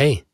[0.00, 0.24] Hey,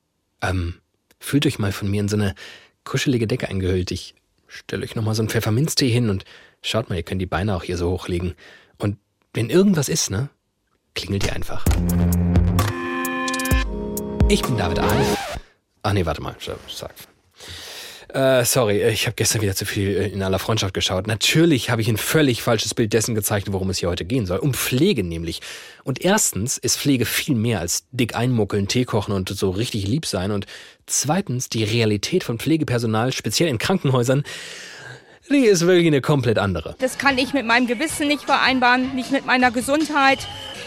[0.42, 0.75] ähm,
[1.19, 2.37] fühlt euch mal von mir in so eine
[2.85, 3.90] kuschelige Decke eingehüllt.
[3.90, 4.14] Ich
[4.46, 6.24] stelle euch nochmal so einen Pfefferminztee hin und
[6.62, 8.37] schaut mal, ihr könnt die Beine auch hier so hochlegen.
[8.79, 8.96] Und
[9.34, 10.29] wenn irgendwas ist, ne,
[10.94, 11.64] klingelt ihr einfach.
[14.29, 15.40] Ich bin David Alf.
[15.83, 16.37] Ach nee, warte mal.
[16.69, 16.95] Sag.
[18.17, 21.07] Äh, sorry, ich habe gestern wieder zu viel äh, in aller Freundschaft geschaut.
[21.07, 24.39] Natürlich habe ich ein völlig falsches Bild dessen gezeichnet, worum es hier heute gehen soll.
[24.39, 25.43] Um Pflege nämlich.
[25.85, 30.07] Und erstens ist Pflege viel mehr als dick einmuckeln, Tee kochen und so richtig lieb
[30.07, 30.30] sein.
[30.30, 30.47] Und
[30.87, 34.24] zweitens, die Realität von Pflegepersonal, speziell in Krankenhäusern,
[35.30, 36.77] die ist wirklich eine komplett andere.
[36.79, 40.19] Das kann ich mit meinem Gewissen nicht vereinbaren, nicht mit meiner Gesundheit.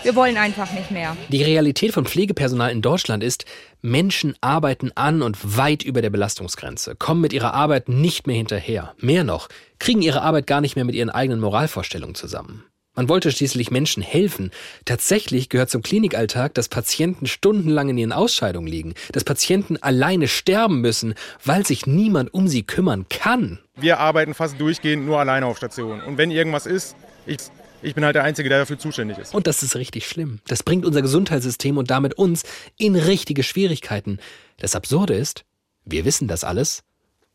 [0.04, 1.18] Wir wollen einfach nicht mehr.
[1.28, 3.46] Die Realität von Pflegepersonal in Deutschland ist,
[3.82, 8.94] Menschen arbeiten an und weit über der Belastungsgrenze, kommen mit ihrer Arbeit nicht mehr hinterher.
[9.00, 12.64] Mehr noch, kriegen ihre Arbeit gar nicht mehr mit ihren eigenen Moralvorstellungen zusammen.
[12.96, 14.52] Man wollte schließlich Menschen helfen.
[14.86, 20.82] Tatsächlich gehört zum Klinikalltag, dass Patienten stundenlang in ihren Ausscheidungen liegen, dass Patienten alleine sterben
[20.82, 21.14] müssen,
[21.46, 23.60] weil sich niemand um sie kümmern kann.
[23.76, 26.02] Wir arbeiten fast durchgehend nur alleine auf Station.
[26.02, 26.96] Und wenn irgendwas ist,
[27.26, 27.38] ich
[27.82, 29.34] ich bin halt der Einzige, der dafür zuständig ist.
[29.34, 30.40] Und das ist richtig schlimm.
[30.48, 32.44] Das bringt unser Gesundheitssystem und damit uns
[32.78, 34.20] in richtige Schwierigkeiten.
[34.58, 35.46] Das Absurde ist,
[35.86, 36.84] wir wissen das alles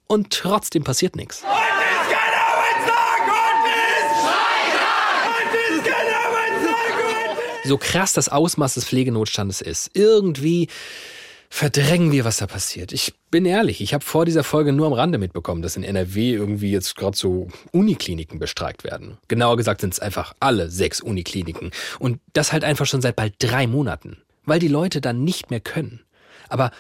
[0.06, 1.42] und trotzdem passiert nichts.
[7.64, 10.68] So krass das Ausmaß des Pflegenotstandes ist, irgendwie
[11.48, 12.92] verdrängen wir, was da passiert.
[12.92, 16.32] Ich bin ehrlich, ich habe vor dieser Folge nur am Rande mitbekommen, dass in NRW
[16.32, 19.18] irgendwie jetzt gerade so Unikliniken bestreikt werden.
[19.28, 21.70] Genauer gesagt sind es einfach alle sechs Unikliniken.
[22.00, 24.18] Und das halt einfach schon seit bald drei Monaten.
[24.44, 26.00] Weil die Leute dann nicht mehr können.
[26.48, 26.72] Aber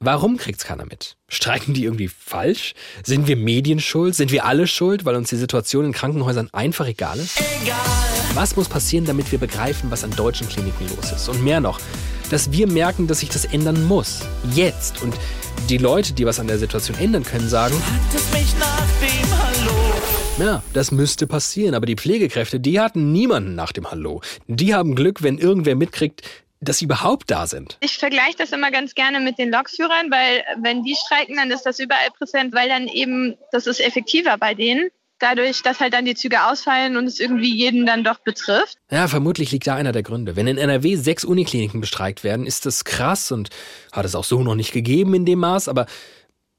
[0.00, 1.16] Warum kriegt's keiner mit?
[1.28, 2.74] Streiken die irgendwie falsch?
[3.02, 4.14] Sind wir Medien schuld?
[4.14, 7.36] Sind wir alle schuld, weil uns die Situation in Krankenhäusern einfach egal ist?
[7.64, 7.76] Egal.
[8.34, 11.28] Was muss passieren, damit wir begreifen, was an deutschen Kliniken los ist?
[11.28, 11.80] Und mehr noch,
[12.30, 14.20] dass wir merken, dass sich das ändern muss.
[14.54, 15.02] Jetzt.
[15.02, 15.16] Und
[15.68, 17.74] die Leute, die was an der Situation ändern können, sagen,
[20.38, 21.74] ja, das müsste passieren.
[21.74, 24.20] Aber die Pflegekräfte, die hatten niemanden nach dem Hallo.
[24.46, 26.22] Die haben Glück, wenn irgendwer mitkriegt,
[26.60, 27.76] dass sie überhaupt da sind.
[27.80, 31.62] Ich vergleiche das immer ganz gerne mit den Lokführern, weil wenn die streiken, dann ist
[31.62, 36.04] das überall präsent, weil dann eben, das ist effektiver bei denen dadurch, dass halt dann
[36.04, 38.78] die Züge ausfallen und es irgendwie jeden dann doch betrifft.
[38.90, 40.36] Ja, vermutlich liegt da einer der Gründe.
[40.36, 43.50] Wenn in NRW sechs Unikliniken bestreikt werden, ist das krass und
[43.92, 45.86] hat es auch so noch nicht gegeben in dem Maß, aber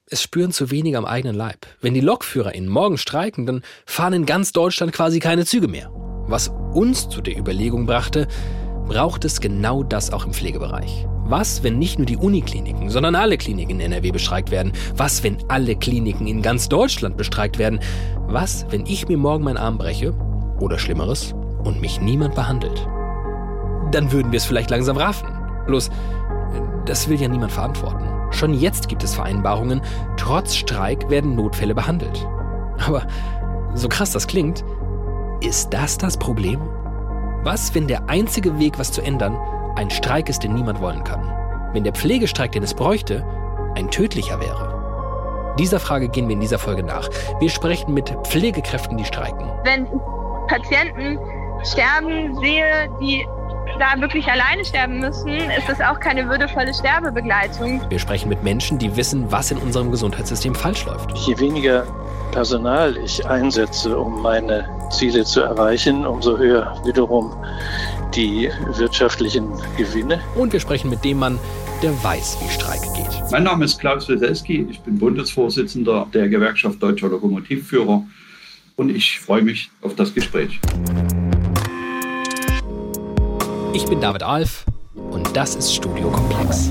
[0.10, 1.68] es spüren zu wenig am eigenen Leib.
[1.82, 5.92] Wenn die LokführerInnen morgen streiken, dann fahren in ganz Deutschland quasi keine Züge mehr.
[6.28, 8.28] Was uns zu der Überlegung brachte,
[8.90, 11.08] braucht es genau das auch im Pflegebereich.
[11.26, 14.74] Was, wenn nicht nur die Unikliniken, sondern alle Kliniken in NRW bestreikt werden?
[14.98, 17.80] Was, wenn alle Kliniken in ganz Deutschland bestreikt werden?
[18.28, 20.14] Was, wenn ich mir morgen meinen Arm breche?
[20.60, 21.36] Oder Schlimmeres?
[21.64, 22.88] Und mich niemand behandelt?
[23.92, 25.30] Dann würden wir es vielleicht langsam raffen.
[25.68, 25.92] Bloß,
[26.86, 28.10] das will ja niemand verantworten.
[28.32, 29.82] Schon jetzt gibt es Vereinbarungen,
[30.18, 32.28] trotz Streik werden Notfälle behandelt.
[32.88, 33.06] Aber
[33.76, 34.64] so krass das klingt,
[35.42, 36.60] ist das das Problem?
[37.44, 39.38] Was, wenn der einzige Weg, was zu ändern,
[39.78, 41.34] ein Streik ist, den niemand wollen kann.
[41.72, 43.26] Wenn der Pflegestreik, den es bräuchte,
[43.76, 45.56] ein tödlicher wäre.
[45.58, 47.10] Dieser Frage gehen wir in dieser Folge nach.
[47.40, 49.50] Wir sprechen mit Pflegekräften, die streiken.
[49.64, 49.88] Wenn
[50.48, 51.18] Patienten
[51.64, 53.26] sterben sehe, die
[53.80, 57.82] da wirklich alleine sterben müssen, ist das auch keine würdevolle Sterbebegleitung.
[57.90, 61.18] Wir sprechen mit Menschen, die wissen, was in unserem Gesundheitssystem falsch läuft.
[61.20, 61.86] Je weniger
[62.32, 67.36] Personal ich einsetze, um meine Ziele zu erreichen, umso höher wiederum
[68.14, 70.22] die wirtschaftlichen Gewinne.
[70.36, 71.40] Und wir sprechen mit dem Mann,
[71.82, 73.32] der weiß, wie Streik geht.
[73.32, 78.04] Mein Name ist Klaus Weselski, ich bin Bundesvorsitzender der Gewerkschaft Deutscher Lokomotivführer
[78.76, 80.60] und ich freue mich auf das Gespräch.
[83.74, 84.66] Ich bin David Alf
[85.12, 86.70] und das ist Studio Komplex.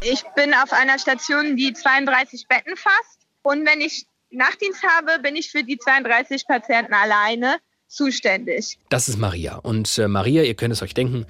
[0.00, 5.36] Ich bin auf einer Station, die 32 Betten fasst und wenn ich Nachtdienst habe, bin
[5.36, 8.78] ich für die 32 Patienten alleine zuständig.
[8.88, 9.56] Das ist Maria.
[9.56, 11.26] Und äh, Maria, ihr könnt es euch denken,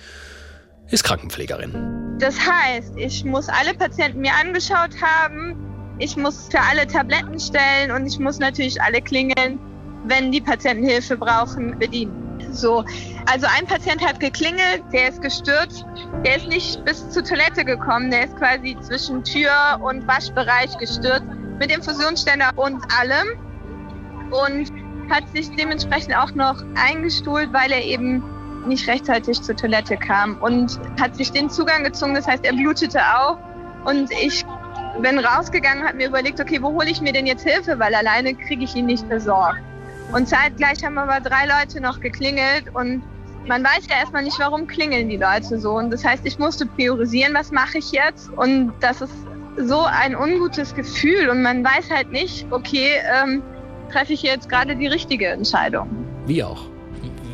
[0.90, 2.18] ist Krankenpflegerin.
[2.20, 5.56] Das heißt, ich muss alle Patienten mir angeschaut haben,
[5.98, 9.58] ich muss für alle Tabletten stellen und ich muss natürlich alle klingeln,
[10.04, 12.18] wenn die Patienten Hilfe brauchen, bedienen.
[12.52, 12.84] So,
[13.26, 15.84] also ein Patient hat geklingelt, der ist gestürzt,
[16.24, 21.26] der ist nicht bis zur Toilette gekommen, der ist quasi zwischen Tür und Waschbereich gestürzt
[21.62, 23.28] mit Infusionsständer und allem.
[24.30, 24.72] Und
[25.10, 28.22] hat sich dementsprechend auch noch eingestuhlt, weil er eben
[28.66, 32.14] nicht rechtzeitig zur Toilette kam und hat sich den Zugang gezogen.
[32.14, 33.38] Das heißt, er blutete auch.
[33.84, 34.44] Und ich
[35.00, 38.34] bin rausgegangen, habe mir überlegt, okay, wo hole ich mir denn jetzt Hilfe, weil alleine
[38.34, 39.60] kriege ich ihn nicht versorgt.
[40.12, 43.02] Und zeitgleich haben aber drei Leute noch geklingelt und
[43.46, 45.72] man weiß ja erstmal nicht, warum klingeln die Leute so.
[45.72, 48.30] Und das heißt, ich musste priorisieren, was mache ich jetzt.
[48.30, 49.12] Und das ist
[49.56, 51.28] so ein ungutes Gefühl.
[51.28, 53.42] Und man weiß halt nicht, okay, ähm,
[53.90, 55.88] treffe ich jetzt gerade die richtige Entscheidung.
[56.26, 56.66] Wie auch.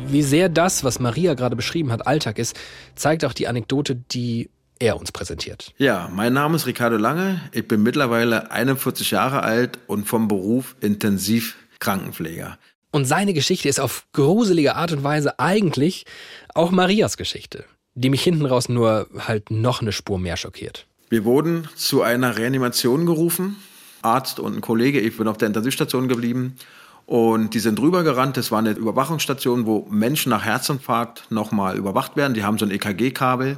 [0.07, 2.59] Wie sehr das, was Maria gerade beschrieben hat, Alltag ist,
[2.95, 4.49] zeigt auch die Anekdote, die
[4.79, 5.73] er uns präsentiert.
[5.77, 7.41] Ja, mein Name ist Ricardo Lange.
[7.51, 12.57] Ich bin mittlerweile 41 Jahre alt und vom Beruf Intensivkrankenpfleger.
[12.91, 16.05] Und seine Geschichte ist auf gruselige Art und Weise eigentlich
[16.55, 20.87] auch Marias Geschichte, die mich hinten raus nur halt noch eine Spur mehr schockiert.
[21.09, 23.55] Wir wurden zu einer Reanimation gerufen,
[24.03, 26.55] Arzt und ein Kollege, ich bin auf der Intensivstation geblieben
[27.07, 28.37] und die sind drüber gerannt.
[28.37, 32.35] Das war eine Überwachungsstation, wo Menschen nach Herzinfarkt nochmal überwacht werden.
[32.35, 33.57] Die haben so ein EKG-Kabel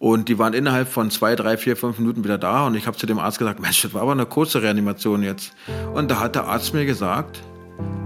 [0.00, 2.96] und die waren innerhalb von zwei, drei, vier, fünf Minuten wieder da und ich habe
[2.96, 5.52] zu dem Arzt gesagt, Mensch, das war aber eine kurze Reanimation jetzt.
[5.94, 7.40] Und da hat der Arzt mir gesagt,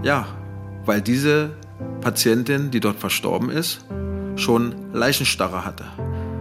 [0.03, 0.27] ja,
[0.85, 1.57] weil diese
[2.01, 3.83] Patientin, die dort verstorben ist,
[4.35, 5.85] schon Leichenstarre hatte.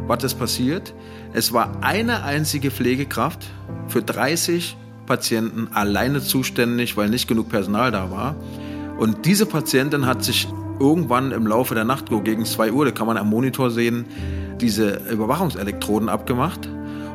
[0.09, 0.95] Was ist passiert?
[1.35, 3.47] Es war eine einzige Pflegekraft
[3.89, 8.35] für 30 Patienten alleine zuständig, weil nicht genug Personal da war.
[8.99, 10.49] Und diese Patientin hat sich
[10.81, 14.07] irgendwann im Laufe der Nacht, gegen 2 Uhr, da kann man am Monitor sehen,
[14.61, 16.69] diese Überwachungselektroden abgemacht.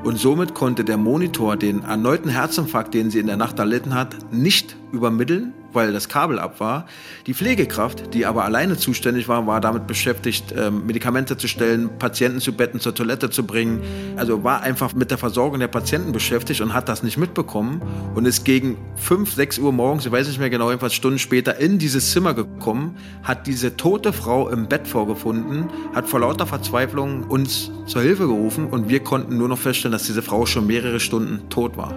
[0.03, 4.15] Und somit konnte der Monitor den erneuten Herzinfarkt, den sie in der Nacht erlitten hat,
[4.31, 6.85] nicht übermitteln, weil das Kabel ab war.
[7.25, 12.39] Die Pflegekraft, die aber alleine zuständig war, war damit beschäftigt, ähm, Medikamente zu stellen, Patienten
[12.39, 13.81] zu Betten, zur Toilette zu bringen.
[14.15, 17.81] Also war einfach mit der Versorgung der Patienten beschäftigt und hat das nicht mitbekommen
[18.13, 21.57] und ist gegen 5, 6 Uhr morgens, ich weiß nicht mehr genau, jedenfalls Stunden später
[21.57, 27.23] in dieses Zimmer gekommen, hat diese tote Frau im Bett vorgefunden, hat vor lauter Verzweiflung
[27.23, 30.99] uns zur Hilfe gerufen und wir konnten nur noch feststellen, dass diese Frau schon mehrere
[30.99, 31.93] Stunden tot war.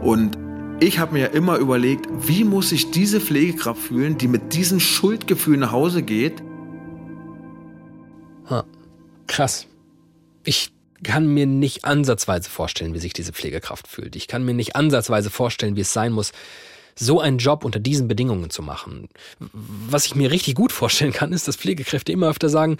[0.00, 0.36] Und
[0.80, 5.58] ich habe mir immer überlegt, wie muss sich diese Pflegekraft fühlen, die mit diesem Schuldgefühl
[5.58, 6.42] nach Hause geht?
[8.48, 8.64] Ha,
[9.26, 9.66] krass.
[10.44, 10.72] Ich
[11.02, 14.16] kann mir nicht ansatzweise vorstellen, wie sich diese Pflegekraft fühlt.
[14.16, 16.32] Ich kann mir nicht ansatzweise vorstellen, wie es sein muss,
[16.94, 19.08] so einen Job unter diesen Bedingungen zu machen.
[19.38, 22.76] Was ich mir richtig gut vorstellen kann, ist, dass Pflegekräfte immer öfter sagen,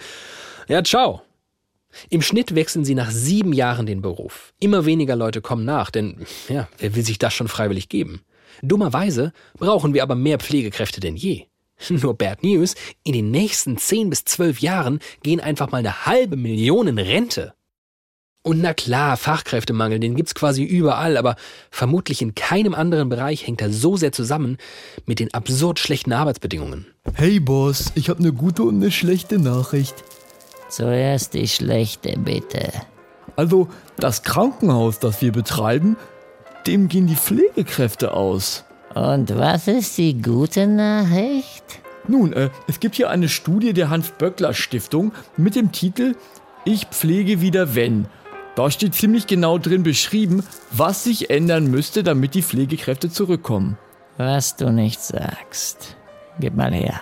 [0.67, 1.21] ja, ciao,
[2.09, 4.53] im Schnitt wechseln sie nach sieben Jahren den Beruf.
[4.59, 8.21] Immer weniger Leute kommen nach, denn ja, wer will sich das schon freiwillig geben?
[8.61, 11.45] Dummerweise brauchen wir aber mehr Pflegekräfte denn je.
[11.89, 16.37] Nur Bad News, in den nächsten zehn bis zwölf Jahren gehen einfach mal eine halbe
[16.37, 17.53] Million in Rente.
[18.43, 21.35] Und na klar, Fachkräftemangel, den gibt's quasi überall, aber
[21.69, 24.57] vermutlich in keinem anderen Bereich hängt er so sehr zusammen
[25.05, 26.87] mit den absurd schlechten Arbeitsbedingungen.
[27.13, 29.93] Hey Boss, ich habe eine gute und eine schlechte Nachricht.
[30.71, 32.71] Zuerst die schlechte, bitte.
[33.35, 35.97] Also, das Krankenhaus, das wir betreiben,
[36.65, 38.63] dem gehen die Pflegekräfte aus.
[38.95, 41.65] Und was ist die gute Nachricht?
[42.07, 46.15] Nun, äh, es gibt hier eine Studie der Hans-Böckler-Stiftung mit dem Titel
[46.63, 48.07] Ich pflege wieder wenn.
[48.55, 50.41] Da steht ziemlich genau drin beschrieben,
[50.71, 53.77] was sich ändern müsste, damit die Pflegekräfte zurückkommen.
[54.15, 55.97] Was du nicht sagst.
[56.39, 57.01] Gib mal her.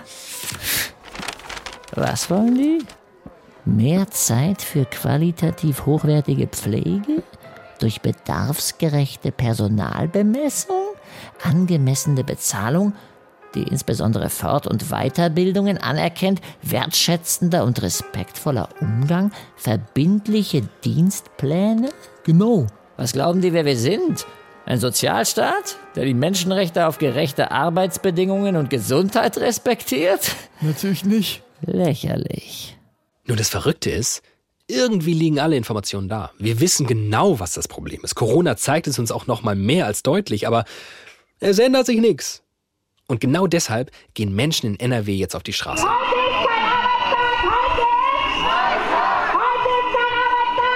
[1.94, 2.78] Was wollen die?
[3.76, 7.22] Mehr Zeit für qualitativ hochwertige Pflege?
[7.78, 10.76] Durch bedarfsgerechte Personalbemessung?
[11.44, 12.94] Angemessene Bezahlung,
[13.54, 21.90] die insbesondere Fort- und Weiterbildungen anerkennt, wertschätzender und respektvoller Umgang, verbindliche Dienstpläne?
[22.24, 22.66] Genau.
[22.96, 24.26] Was glauben die, wer wir sind?
[24.66, 30.34] Ein Sozialstaat, der die Menschenrechte auf gerechte Arbeitsbedingungen und Gesundheit respektiert?
[30.60, 31.44] Natürlich nicht.
[31.62, 32.76] Lächerlich.
[33.30, 34.22] Nur das Verrückte ist,
[34.66, 36.32] irgendwie liegen alle Informationen da.
[36.38, 38.16] Wir wissen genau, was das Problem ist.
[38.16, 40.64] Corona zeigt es uns auch noch mal mehr als deutlich, aber
[41.38, 42.42] es ändert sich nichts.
[43.06, 45.86] Und genau deshalb gehen Menschen in NRW jetzt auf die Straße.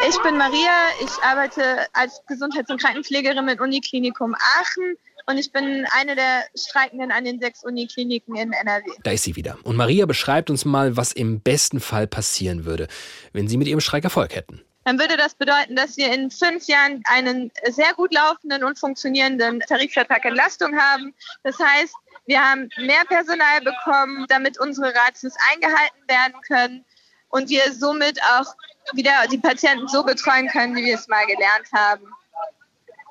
[0.08, 0.70] Ich bin Maria,
[1.00, 7.10] ich arbeite als Gesundheits- und Krankenpflegerin mit Uniklinikum Aachen und ich bin eine der Streikenden
[7.10, 8.90] an den sechs Unikliniken in NRW.
[9.02, 9.58] Da ist sie wieder.
[9.62, 12.88] Und Maria beschreibt uns mal, was im besten Fall passieren würde,
[13.32, 14.62] wenn sie mit ihrem Streik Erfolg hätten.
[14.84, 19.60] Dann würde das bedeuten, dass wir in fünf Jahren einen sehr gut laufenden und funktionierenden
[19.60, 21.14] Tarifvertrag Entlastung haben.
[21.42, 21.94] Das heißt,
[22.26, 26.84] wir haben mehr Personal bekommen, damit unsere Ratios eingehalten werden können
[27.30, 28.54] und wir somit auch
[28.92, 32.06] wieder die Patienten so betreuen können, wie wir es mal gelernt haben.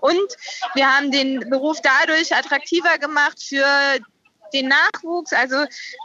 [0.03, 0.35] Und
[0.75, 3.63] wir haben den Beruf dadurch attraktiver gemacht für
[4.53, 5.55] den Nachwuchs, also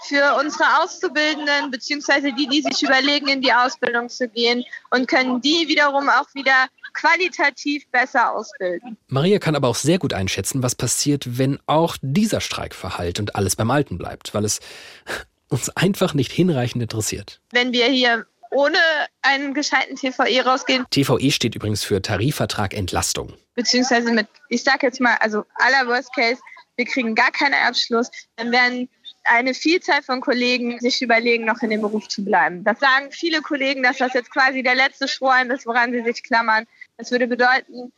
[0.06, 5.40] für unsere Auszubildenden, beziehungsweise die, die sich überlegen, in die Ausbildung zu gehen und können
[5.40, 8.96] die wiederum auch wieder qualitativ besser ausbilden.
[9.08, 13.34] Maria kann aber auch sehr gut einschätzen, was passiert, wenn auch dieser Streik verhallt und
[13.34, 14.60] alles beim Alten bleibt, weil es
[15.48, 17.40] uns einfach nicht hinreichend interessiert.
[17.50, 18.78] Wenn wir hier ohne
[19.22, 23.34] einen gescheiten TVE rausgehen, TVE steht übrigens für Tarifvertrag Entlastung.
[23.54, 26.40] beziehungsweise mit, ich sag jetzt mal, also aller Worst Case,
[26.76, 28.88] wir kriegen gar keinen Abschluss, dann werden
[29.24, 32.64] eine Vielzahl von Kollegen sich überlegen, noch in dem Beruf zu bleiben.
[32.64, 36.22] Das sagen viele Kollegen, dass das jetzt quasi der letzte Strohhalm ist, woran sie sich
[36.22, 36.66] klammern.
[36.96, 37.92] Das würde bedeuten,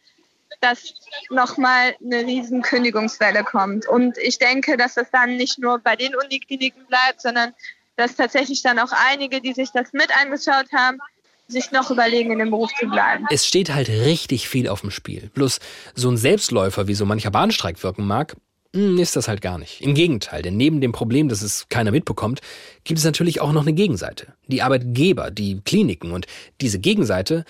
[0.60, 0.94] dass
[1.30, 3.86] nochmal eine riesen Kündigungswelle kommt.
[3.86, 7.54] Und ich denke, dass das dann nicht nur bei den Unikliniken bleibt, sondern
[8.00, 10.98] dass tatsächlich dann auch einige, die sich das mit angeschaut haben,
[11.46, 13.26] sich noch überlegen, in dem Beruf zu bleiben.
[13.30, 15.30] Es steht halt richtig viel auf dem Spiel.
[15.34, 15.60] Bloß
[15.94, 18.36] so ein Selbstläufer, wie so mancher Bahnstreik wirken mag,
[18.74, 19.80] hm, ist das halt gar nicht.
[19.80, 22.40] Im Gegenteil, denn neben dem Problem, dass es keiner mitbekommt,
[22.84, 24.28] gibt es natürlich auch noch eine Gegenseite.
[24.46, 26.26] Die Arbeitgeber, die Kliniken und
[26.60, 27.44] diese Gegenseite,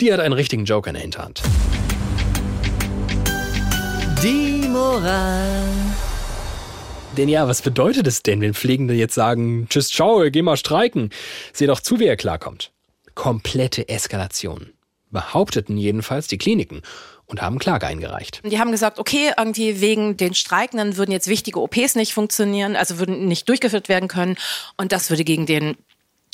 [0.00, 1.42] die hat einen richtigen Joker in der Hinterhand.
[4.22, 6.07] Die Moral.
[7.18, 11.10] Denn ja, was bedeutet es denn, wenn Pflegende jetzt sagen, tschüss, ciao, geh mal streiken?
[11.52, 12.70] Seht doch zu, wie er klarkommt.
[13.16, 14.70] Komplette Eskalation.
[15.10, 16.82] Behaupteten jedenfalls die Kliniken
[17.26, 18.40] und haben Klage eingereicht.
[18.44, 23.00] Die haben gesagt, okay, irgendwie wegen den Streikenden würden jetzt wichtige OPs nicht funktionieren, also
[23.00, 24.36] würden nicht durchgeführt werden können
[24.76, 25.76] und das würde gegen den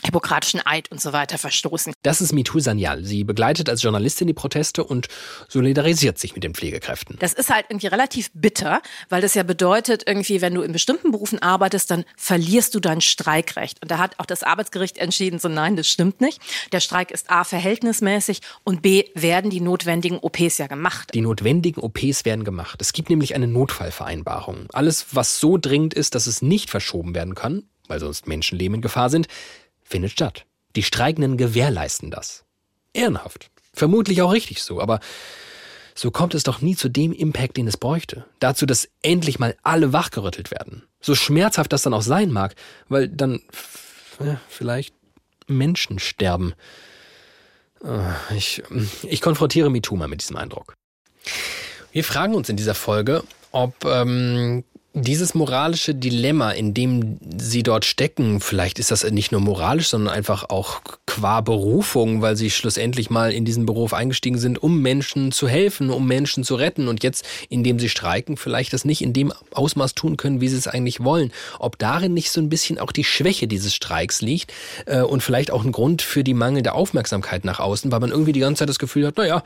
[0.05, 1.93] hippokratischen Eid und so weiter verstoßen.
[2.03, 3.05] Das ist Mitu Sanyal.
[3.05, 5.09] Sie begleitet als Journalistin die Proteste und
[5.49, 7.17] solidarisiert sich mit den Pflegekräften.
[7.19, 11.11] Das ist halt irgendwie relativ bitter, weil das ja bedeutet, irgendwie, wenn du in bestimmten
[11.11, 13.83] Berufen arbeitest, dann verlierst du dein Streikrecht.
[13.83, 16.41] Und da hat auch das Arbeitsgericht entschieden, so nein, das stimmt nicht.
[16.73, 21.11] Der Streik ist A, verhältnismäßig und B, werden die notwendigen OPs ja gemacht.
[21.15, 22.81] Die notwendigen OPs werden gemacht.
[22.81, 24.67] Es gibt nämlich eine Notfallvereinbarung.
[24.73, 28.83] Alles, was so dringend ist, dass es nicht verschoben werden kann, weil sonst Menschenleben in
[28.83, 29.29] Gefahr sind,
[29.85, 30.47] findet statt.
[30.77, 32.45] Die Streikenden gewährleisten das.
[32.93, 33.51] Ehrenhaft.
[33.73, 35.01] Vermutlich auch richtig so, aber
[35.95, 38.25] so kommt es doch nie zu dem Impact, den es bräuchte.
[38.41, 40.83] Dazu, dass endlich mal alle wachgerüttelt werden.
[41.01, 42.57] So schmerzhaft das dann auch sein mag,
[42.89, 43.41] weil dann
[44.19, 44.95] ja, vielleicht
[45.47, 46.55] Menschen sterben.
[47.85, 48.63] Äh, Ich,
[49.03, 50.75] ich konfrontiere Mituma mit diesem Eindruck.
[51.93, 53.23] Wir fragen uns in dieser Folge,
[53.53, 54.65] ob ähm,
[54.97, 60.15] dieses moralische Dilemma, in dem sie dort stecken, vielleicht ist das nicht nur moralisch, sondern
[60.15, 65.33] einfach auch qua Berufung, weil sie schlussendlich mal in diesen Beruf eingestiegen sind, um Menschen
[65.33, 69.13] zu helfen, um Menschen zu retten und jetzt, indem sie streiken, vielleicht das nicht in
[69.13, 71.33] dem Ausmaß tun können, wie sie es eigentlich wollen.
[71.59, 74.53] Ob darin nicht so ein bisschen auch die Schwäche dieses Streiks liegt
[74.87, 78.33] äh, und vielleicht auch ein Grund für die mangelnde Aufmerksamkeit nach außen, weil man irgendwie
[78.33, 79.43] die ganze Zeit das Gefühl hat, naja,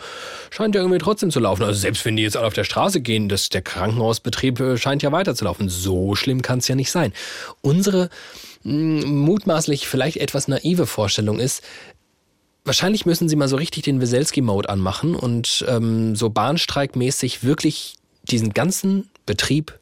[0.51, 1.63] scheint ja irgendwie trotzdem zu laufen.
[1.63, 5.03] Also selbst wenn die jetzt alle auf der Straße gehen, das, der Krankenhausbetrieb äh, scheint
[5.03, 5.69] ja weiterzulaufen.
[5.69, 7.13] So schlimm kann es ja nicht sein.
[7.61, 8.11] Unsere
[8.65, 11.63] mh, mutmaßlich vielleicht etwas naive Vorstellung ist,
[12.65, 18.53] wahrscheinlich müssen sie mal so richtig den Weselski-Mode anmachen und ähm, so bahnstreikmäßig wirklich diesen
[18.53, 19.79] ganzen Betrieb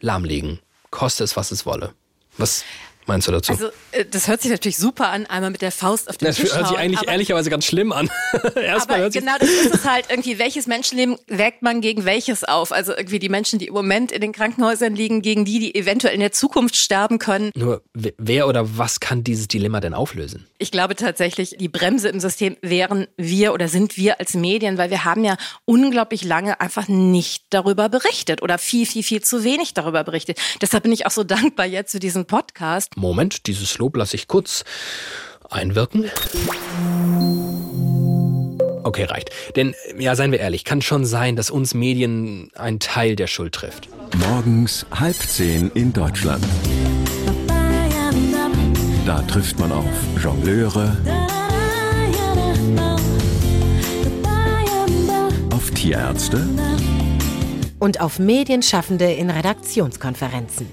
[0.00, 0.60] lahmlegen.
[0.90, 1.92] Koste es, was es wolle.
[2.38, 2.64] Was
[3.06, 3.52] meinst du dazu?
[3.52, 6.36] Also, äh, das hört sich natürlich super an, einmal mit der Faust auf den das
[6.36, 8.10] Tisch hört sich eigentlich ehrlicherweise ganz schlimm an.
[8.56, 12.72] Erstmal Aber genau das ist es halt irgendwie, welches Menschenleben wägt man gegen welches auf?
[12.72, 16.14] Also irgendwie die Menschen, die im Moment in den Krankenhäusern liegen, gegen die, die eventuell
[16.14, 17.50] in der Zukunft sterben können.
[17.54, 20.46] nur, wer oder was kann dieses Dilemma denn auflösen?
[20.58, 24.90] Ich glaube tatsächlich, die Bremse im System wären wir oder sind wir als Medien, weil
[24.90, 25.36] wir haben ja
[25.66, 30.38] unglaublich lange einfach nicht darüber berichtet oder viel, viel, viel zu wenig darüber berichtet.
[30.62, 32.96] Deshalb bin ich auch so dankbar jetzt für diesen Podcast.
[32.96, 34.64] Moment, dieses Lob lasse ich kurz
[35.50, 36.10] einwirken.
[38.82, 39.30] Okay, reicht.
[39.56, 43.54] Denn, ja, seien wir ehrlich, kann schon sein, dass uns Medien einen Teil der Schuld
[43.54, 43.88] trifft.
[44.16, 46.44] Morgens halb zehn in Deutschland.
[49.06, 49.84] Da trifft man auf
[50.20, 50.96] Jongleure,
[55.54, 56.44] auf Tierärzte
[57.78, 60.66] Und auf Medienschaffende in Redaktionskonferenzen.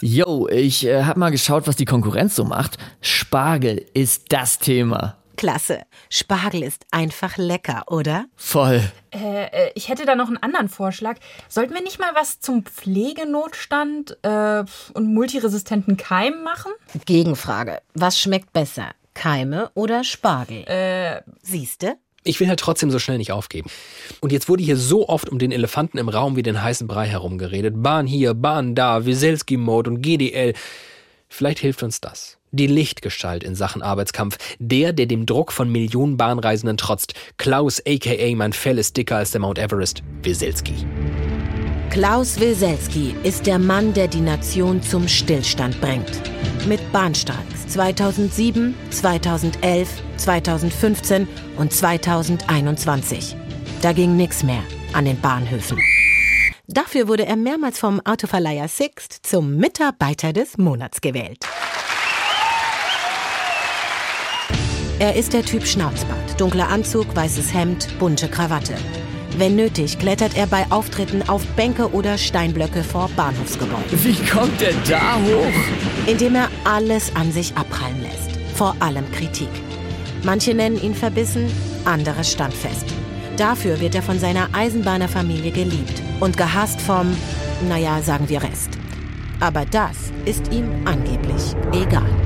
[0.00, 2.78] Yo, ich äh, hab mal geschaut, was die Konkurrenz so macht.
[3.02, 5.21] Spargel ist das Thema.
[5.36, 5.82] Klasse.
[6.08, 8.26] Spargel ist einfach lecker, oder?
[8.36, 8.82] Voll.
[9.10, 11.16] Äh, äh, ich hätte da noch einen anderen Vorschlag.
[11.48, 16.72] Sollten wir nicht mal was zum Pflegenotstand äh, und multiresistenten Keimen machen?
[17.06, 17.80] Gegenfrage.
[17.94, 18.90] Was schmeckt besser?
[19.14, 20.64] Keime oder Spargel?
[20.66, 21.96] Äh, Siehste?
[22.24, 23.68] Ich will halt trotzdem so schnell nicht aufgeben.
[24.20, 27.08] Und jetzt wurde hier so oft um den Elefanten im Raum wie den heißen Brei
[27.08, 27.82] herumgeredet.
[27.82, 30.54] Bahn hier, Bahn da, Wieselski-Mode und GDL.
[31.28, 32.38] Vielleicht hilft uns das.
[32.54, 34.36] Die Lichtgestalt in Sachen Arbeitskampf.
[34.58, 37.14] Der, der dem Druck von Millionen Bahnreisenden trotzt.
[37.38, 38.36] Klaus, a.k.a.
[38.36, 40.02] mein Fell ist dicker als der Mount Everest.
[40.22, 40.74] Wieselski.
[41.88, 46.10] Klaus Wilselski ist der Mann, der die Nation zum Stillstand bringt.
[46.66, 53.34] Mit Bahnstreiks 2007, 2011, 2015 und 2021.
[53.80, 55.78] Da ging nichts mehr an den Bahnhöfen.
[56.66, 61.46] Dafür wurde er mehrmals vom Autoverleiher Sixt zum Mitarbeiter des Monats gewählt.
[65.02, 68.74] Er ist der Typ Schnauzbart, dunkler Anzug, weißes Hemd, bunte Krawatte.
[69.36, 74.04] Wenn nötig, klettert er bei Auftritten auf Bänke oder Steinblöcke vor Bahnhofsgebäuden.
[74.04, 76.06] Wie kommt er da hoch?
[76.06, 78.30] Indem er alles an sich abprallen lässt.
[78.54, 79.48] Vor allem Kritik.
[80.22, 81.50] Manche nennen ihn verbissen,
[81.84, 82.86] andere standfest.
[83.36, 87.16] Dafür wird er von seiner Eisenbahnerfamilie geliebt und gehasst vom,
[87.68, 88.78] naja, sagen wir Rest.
[89.40, 92.21] Aber das ist ihm angeblich egal.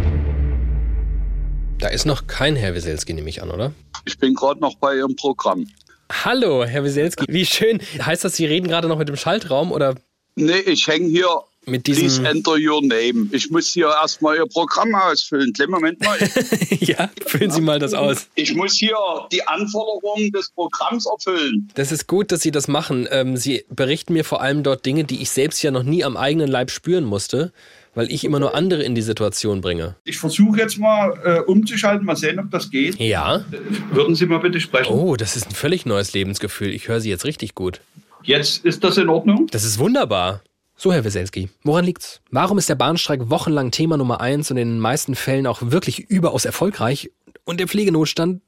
[1.79, 3.73] Da ist noch kein Herr Wieselski, nehme ich an, oder?
[4.07, 5.67] Ich bin gerade noch bei Ihrem Programm.
[6.11, 7.27] Hallo, Herr Wieselski.
[7.29, 7.81] Wie schön.
[8.01, 9.95] Heißt das, Sie reden gerade noch mit dem Schaltraum oder?
[10.37, 11.29] Nee, ich hänge hier.
[11.69, 13.29] Mit diesem Please enter your name.
[13.33, 15.53] Ich muss hier erstmal Ihr Programm ausfüllen.
[15.53, 16.17] Kleinen Moment mal.
[16.81, 18.29] ja, füllen Sie mal das aus.
[18.37, 18.97] Ich muss hier
[19.33, 21.69] die Anforderungen des Programms erfüllen.
[21.75, 23.09] Das ist gut, dass Sie das machen.
[23.11, 26.17] Ähm, Sie berichten mir vor allem dort Dinge, die ich selbst ja noch nie am
[26.17, 27.53] eigenen Leib spüren musste,
[27.97, 29.97] weil ich immer nur andere in die Situation bringe.
[30.05, 33.01] Ich versuche jetzt mal äh, umzuschalten, mal sehen, ob das geht.
[33.01, 33.45] Ja.
[33.91, 34.93] Würden Sie mal bitte sprechen?
[34.93, 36.75] Oh, das ist ein völlig neues Lebensgefühl.
[36.75, 37.81] Ich höre Sie jetzt richtig gut.
[38.23, 39.47] Jetzt ist das in Ordnung?
[39.51, 40.43] Das ist wunderbar.
[40.77, 42.21] So, Herr Weselski, woran liegt's?
[42.31, 46.11] Warum ist der Bahnstreik wochenlang Thema Nummer eins und in den meisten Fällen auch wirklich
[46.11, 47.11] überaus erfolgreich?
[47.45, 48.43] Und der Pflegenotstand,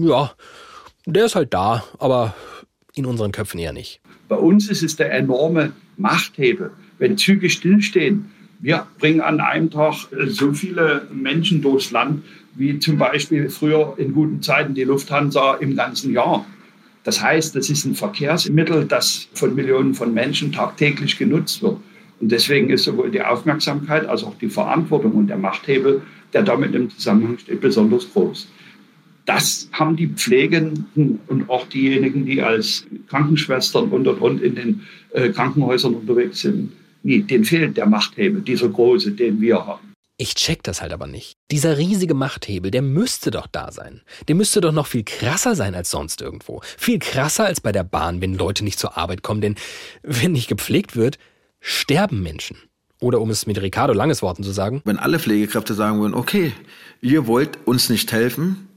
[0.00, 0.32] ja,
[1.04, 2.34] der ist halt da, aber
[2.94, 4.00] in unseren Köpfen eher nicht.
[4.28, 6.70] Bei uns ist es der enorme Machthebel.
[6.98, 8.30] Wenn Züge stillstehen,
[8.66, 12.24] wir bringen an einem Tag äh, so viele Menschen durchs Land,
[12.56, 16.44] wie zum Beispiel früher in guten Zeiten die Lufthansa im ganzen Jahr.
[17.04, 21.76] Das heißt, das ist ein Verkehrsmittel, das von Millionen von Menschen tagtäglich genutzt wird.
[22.18, 26.74] Und deswegen ist sowohl die Aufmerksamkeit als auch die Verantwortung und der Machthebel, der damit
[26.74, 28.48] im Zusammenhang steht, besonders groß.
[29.26, 34.80] Das haben die Pflegenden und auch diejenigen, die als Krankenschwestern und und und in den
[35.12, 36.72] äh, Krankenhäusern unterwegs sind,
[37.06, 37.22] nie.
[37.22, 39.94] Den fehlt der Machthebel, dieser große, den wir haben.
[40.18, 41.34] Ich check das halt aber nicht.
[41.50, 44.00] Dieser riesige Machthebel, der müsste doch da sein.
[44.28, 46.62] Der müsste doch noch viel krasser sein als sonst irgendwo.
[46.78, 49.42] Viel krasser als bei der Bahn, wenn Leute nicht zur Arbeit kommen.
[49.42, 49.56] Denn
[50.02, 51.18] wenn nicht gepflegt wird,
[51.60, 52.56] sterben Menschen.
[52.98, 54.80] Oder um es mit Ricardo Langes Worten zu sagen.
[54.86, 56.52] Wenn alle Pflegekräfte sagen würden, okay,
[57.02, 58.68] ihr wollt uns nicht helfen,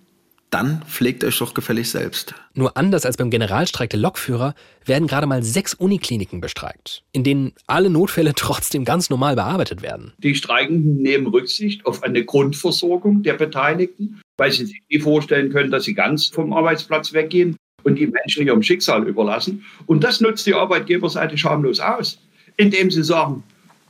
[0.50, 2.34] dann pflegt euch doch gefällig selbst.
[2.54, 7.54] Nur anders als beim Generalstreik der Lokführer werden gerade mal sechs Unikliniken bestreikt, in denen
[7.68, 10.14] alle Notfälle trotzdem ganz normal bearbeitet werden.
[10.18, 15.72] Die Streikenden nehmen Rücksicht auf eine Grundversorgung der Beteiligten, weil sie sich nie vorstellen können,
[15.72, 19.64] dass sie ganz vom Arbeitsplatz weggehen und die Menschen ihrem Schicksal überlassen.
[19.86, 22.20] Und das nutzt die Arbeitgeberseite schamlos aus,
[22.58, 23.44] indem sie sagen,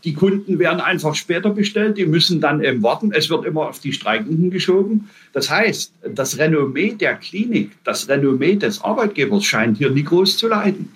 [0.03, 3.11] die Kunden werden einfach später bestellt, die müssen dann eben warten.
[3.13, 5.09] Es wird immer auf die Streikenden geschoben.
[5.33, 10.47] Das heißt, das Renommee der Klinik, das Renommee des Arbeitgebers scheint hier nie groß zu
[10.47, 10.91] leiden.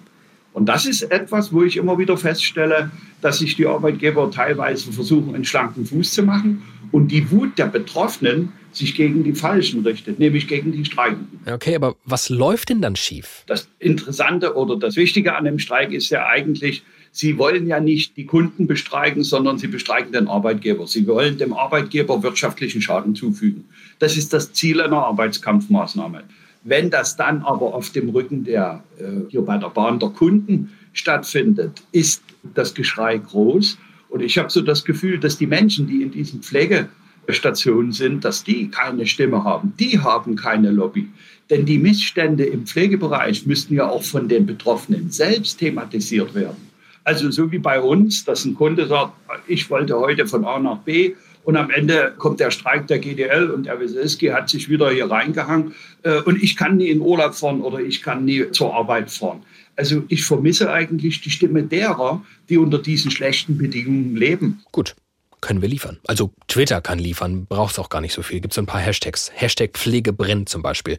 [0.54, 5.34] Und das ist etwas, wo ich immer wieder feststelle, dass sich die Arbeitgeber teilweise versuchen,
[5.34, 6.62] einen schlanken Fuß zu machen
[6.92, 11.40] und die Wut der Betroffenen sich gegen die Falschen richtet, nämlich gegen die Streikenden.
[11.52, 13.44] Okay, aber was läuft denn dann schief?
[13.48, 16.84] Das Interessante oder das Wichtige an dem Streik ist ja eigentlich,
[17.16, 20.88] Sie wollen ja nicht die Kunden bestreiken, sondern Sie bestreiken den Arbeitgeber.
[20.88, 23.66] Sie wollen dem Arbeitgeber wirtschaftlichen Schaden zufügen.
[24.00, 26.24] Das ist das Ziel einer Arbeitskampfmaßnahme.
[26.64, 30.72] Wenn das dann aber auf dem Rücken der, äh, hier bei der Bahn der Kunden
[30.94, 32.24] stattfindet, ist
[32.56, 33.78] das Geschrei groß.
[34.10, 38.44] Und ich habe so das Gefühl, dass die Menschen, die in diesen Pflegestationen sind, dass
[38.44, 39.74] die keine Stimme haben.
[39.80, 41.10] Die haben keine Lobby.
[41.52, 46.73] Denn die Missstände im Pflegebereich müssten ja auch von den Betroffenen selbst thematisiert werden.
[47.04, 49.14] Also so wie bei uns, dass ein Kunde sagt,
[49.48, 53.50] ich wollte heute von A nach B und am Ende kommt der Streik der GDL
[53.50, 57.36] und der Wieselski hat sich wieder hier reingehangen äh, und ich kann nie in Urlaub
[57.36, 59.44] fahren oder ich kann nie zur Arbeit fahren.
[59.76, 64.64] Also ich vermisse eigentlich die Stimme derer, die unter diesen schlechten Bedingungen leben.
[64.72, 64.96] Gut,
[65.42, 66.00] können wir liefern.
[66.08, 68.40] Also Twitter kann liefern, braucht es auch gar nicht so viel.
[68.40, 69.32] Gibt es ein paar Hashtags.
[69.34, 70.98] Hashtag Pflege brennt zum Beispiel.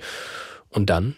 [0.68, 1.16] Und dann?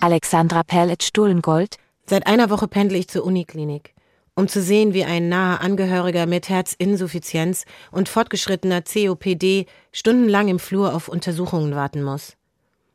[0.00, 1.76] Alexandra Perlitz-Stullengold
[2.12, 3.94] Seit einer Woche pendle ich zur Uniklinik,
[4.34, 10.94] um zu sehen, wie ein naher Angehöriger mit Herzinsuffizienz und fortgeschrittener COPD stundenlang im Flur
[10.94, 12.36] auf Untersuchungen warten muss.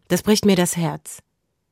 [0.07, 1.23] Das bricht mir das Herz.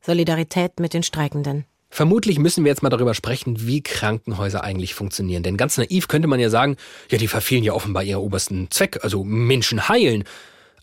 [0.02, 1.66] Solidarität mit den Streikenden.
[1.92, 5.44] Vermutlich müssen wir jetzt mal darüber sprechen, wie Krankenhäuser eigentlich funktionieren.
[5.44, 6.78] Denn ganz naiv könnte man ja sagen,
[7.12, 10.24] ja, die verfehlen ja offenbar ihren obersten Zweck, also Menschen heilen.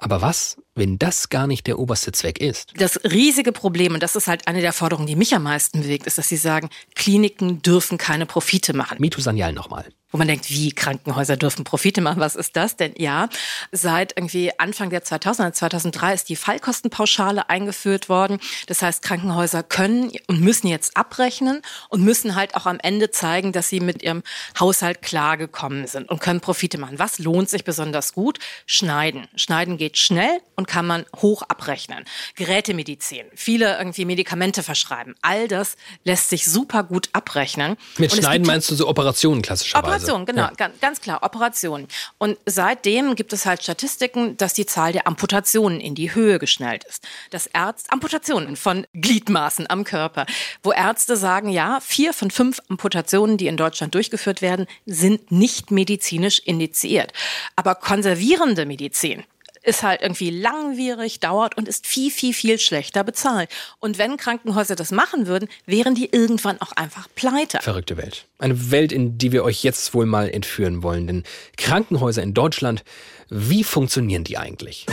[0.03, 2.73] Aber was, wenn das gar nicht der oberste Zweck ist?
[2.77, 6.07] Das riesige Problem, und das ist halt eine der Forderungen, die mich am meisten bewegt,
[6.07, 8.97] ist, dass sie sagen, Kliniken dürfen keine Profite machen.
[9.01, 12.93] Mitu Sanyal nochmal wo man denkt, wie Krankenhäuser dürfen Profite machen, was ist das denn?
[12.97, 13.29] Ja,
[13.73, 18.39] seit irgendwie Anfang der 2000er, 2003 ist die Fallkostenpauschale eingeführt worden.
[18.67, 23.53] Das heißt, Krankenhäuser können und müssen jetzt abrechnen und müssen halt auch am Ende zeigen,
[23.53, 24.23] dass sie mit ihrem
[24.61, 26.99] Haushalt klargekommen sind und können Profite machen.
[26.99, 28.39] Was lohnt sich besonders gut?
[28.67, 29.27] Schneiden.
[29.35, 32.05] Schneiden geht schnell und kann man hoch abrechnen.
[32.37, 35.15] Gerätemedizin, viele irgendwie Medikamente verschreiben.
[35.23, 37.77] All das lässt sich super gut abrechnen.
[37.97, 40.02] Mit Schneiden meinst du so Operationen klassischerweise?
[40.03, 40.53] Operation, genau, ja.
[40.57, 41.87] ganz, ganz klar, Operation.
[42.19, 46.85] Und seitdem gibt es halt Statistiken, dass die Zahl der Amputationen in die Höhe geschnellt
[46.85, 47.07] ist.
[47.31, 50.27] Dass Ärzte, Amputationen von Gliedmaßen am Körper,
[50.63, 55.71] wo Ärzte sagen, ja, vier von fünf Amputationen, die in Deutschland durchgeführt werden, sind nicht
[55.71, 57.13] medizinisch indiziert.
[57.57, 59.25] Aber konservierende Medizin,
[59.63, 63.49] ist halt irgendwie langwierig, dauert und ist viel, viel, viel schlechter bezahlt.
[63.79, 67.59] Und wenn Krankenhäuser das machen würden, wären die irgendwann auch einfach pleite.
[67.63, 68.27] Verrückte Welt.
[68.39, 71.07] Eine Welt, in die wir euch jetzt wohl mal entführen wollen.
[71.07, 71.23] Denn
[71.57, 72.85] Krankenhäuser in Deutschland,
[73.29, 74.87] wie funktionieren die eigentlich?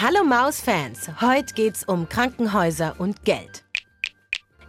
[0.00, 3.62] Hallo Maus-Fans, heute geht's um Krankenhäuser und Geld.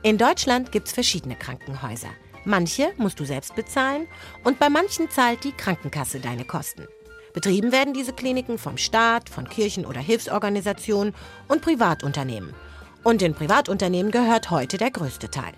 [0.04, 2.10] In Deutschland gibt's verschiedene Krankenhäuser.
[2.46, 4.08] Manche musst du selbst bezahlen
[4.44, 6.88] und bei manchen zahlt die Krankenkasse deine Kosten.
[7.34, 11.16] Betrieben werden diese Kliniken vom Staat, von Kirchen oder Hilfsorganisationen
[11.48, 12.54] und Privatunternehmen.
[13.04, 15.54] Und den Privatunternehmen gehört heute der größte Teil.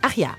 [0.00, 0.36] Ach ja,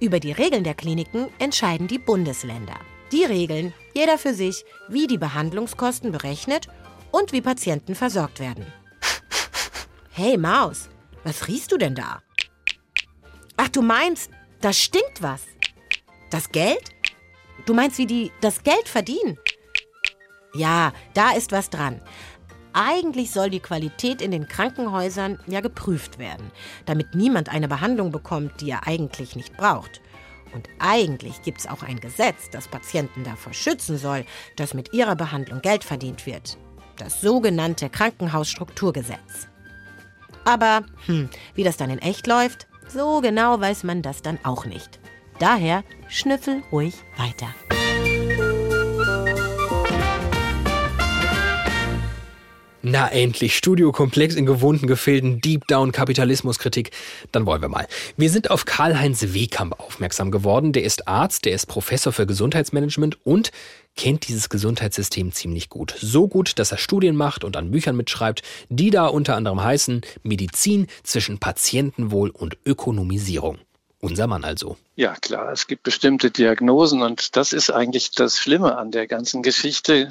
[0.00, 2.78] über die Regeln der Kliniken entscheiden die Bundesländer.
[3.10, 6.68] Die regeln, jeder für sich, wie die Behandlungskosten berechnet
[7.10, 8.66] und wie Patienten versorgt werden.
[10.10, 10.88] Hey Maus,
[11.24, 12.22] was riechst du denn da?
[13.56, 15.42] Ach, du meinst, da stinkt was.
[16.30, 16.82] Das Geld?
[17.66, 19.38] Du meinst, wie die das Geld verdienen?
[20.54, 22.00] Ja, da ist was dran.
[22.72, 26.50] Eigentlich soll die Qualität in den Krankenhäusern ja geprüft werden,
[26.86, 30.00] damit niemand eine Behandlung bekommt, die er eigentlich nicht braucht.
[30.54, 34.24] Und eigentlich gibt es auch ein Gesetz, das Patienten davor schützen soll,
[34.56, 36.56] dass mit ihrer Behandlung Geld verdient wird.
[36.96, 39.48] Das sogenannte Krankenhausstrukturgesetz.
[40.44, 44.64] Aber, hm, wie das dann in echt läuft, so genau weiß man das dann auch
[44.66, 44.98] nicht.
[45.38, 47.48] Daher schnüffel ruhig weiter.
[52.82, 56.92] Na endlich, Studiokomplex in gewohnten Gefilden, Deep Down Kapitalismuskritik.
[57.32, 57.88] Dann wollen wir mal.
[58.16, 60.72] Wir sind auf Karl-Heinz Wehkamp aufmerksam geworden.
[60.72, 63.50] Der ist Arzt, der ist Professor für Gesundheitsmanagement und
[63.96, 65.96] kennt dieses Gesundheitssystem ziemlich gut.
[66.00, 70.02] So gut, dass er Studien macht und an Büchern mitschreibt, die da unter anderem heißen
[70.22, 73.58] Medizin zwischen Patientenwohl und Ökonomisierung.
[74.00, 74.76] Unser Mann also.
[74.94, 79.42] Ja, klar, es gibt bestimmte Diagnosen und das ist eigentlich das Schlimme an der ganzen
[79.42, 80.10] Geschichte.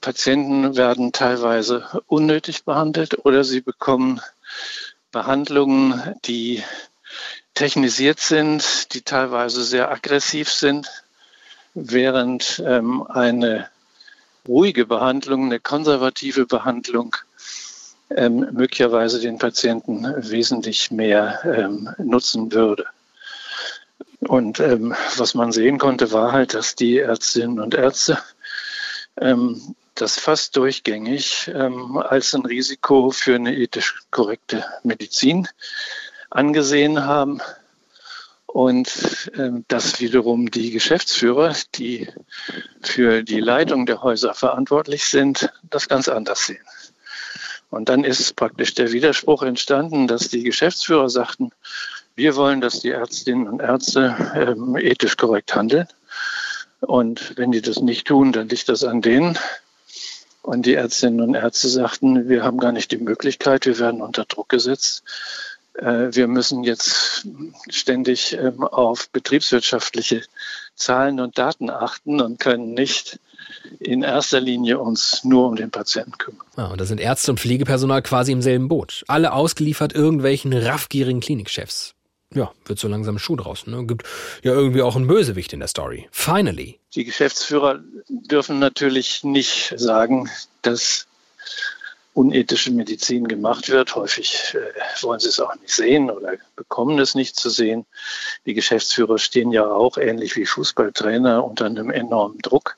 [0.00, 4.20] Patienten werden teilweise unnötig behandelt oder sie bekommen
[5.12, 6.62] Behandlungen, die
[7.52, 10.88] technisiert sind, die teilweise sehr aggressiv sind,
[11.74, 13.68] während ähm, eine
[14.46, 17.14] ruhige Behandlung, eine konservative Behandlung
[18.10, 22.86] ähm, möglicherweise den Patienten wesentlich mehr ähm, nutzen würde.
[24.20, 28.18] Und ähm, was man sehen konnte, war halt, dass die Ärztinnen und Ärzte
[29.20, 35.48] ähm, das fast durchgängig ähm, als ein Risiko für eine ethisch korrekte Medizin
[36.30, 37.40] angesehen haben.
[38.46, 42.08] Und ähm, dass wiederum die Geschäftsführer, die
[42.80, 46.64] für die Leitung der Häuser verantwortlich sind, das ganz anders sehen.
[47.70, 51.50] Und dann ist praktisch der Widerspruch entstanden, dass die Geschäftsführer sagten,
[52.18, 55.86] wir wollen, dass die Ärztinnen und Ärzte ähm, ethisch korrekt handeln.
[56.80, 59.38] Und wenn die das nicht tun, dann liegt das an denen.
[60.42, 64.24] Und die Ärztinnen und Ärzte sagten, wir haben gar nicht die Möglichkeit, wir werden unter
[64.24, 65.04] Druck gesetzt.
[65.74, 67.28] Äh, wir müssen jetzt
[67.70, 70.22] ständig ähm, auf betriebswirtschaftliche
[70.74, 73.20] Zahlen und Daten achten und können nicht
[73.78, 76.46] in erster Linie uns nur um den Patienten kümmern.
[76.56, 79.04] Ja, und da sind Ärzte und Pflegepersonal quasi im selben Boot.
[79.06, 81.94] Alle ausgeliefert irgendwelchen raffgierigen Klinikchefs
[82.34, 83.66] ja, wird so langsam Schuh draus.
[83.66, 83.86] Ne?
[83.86, 84.06] Gibt
[84.42, 86.08] ja irgendwie auch einen Bösewicht in der Story.
[86.10, 86.78] Finally.
[86.94, 90.28] Die Geschäftsführer dürfen natürlich nicht sagen,
[90.62, 91.06] dass
[92.12, 93.94] unethische Medizin gemacht wird.
[93.94, 97.86] Häufig äh, wollen sie es auch nicht sehen oder bekommen es nicht zu sehen.
[98.44, 102.76] Die Geschäftsführer stehen ja auch ähnlich wie Fußballtrainer unter einem enormen Druck.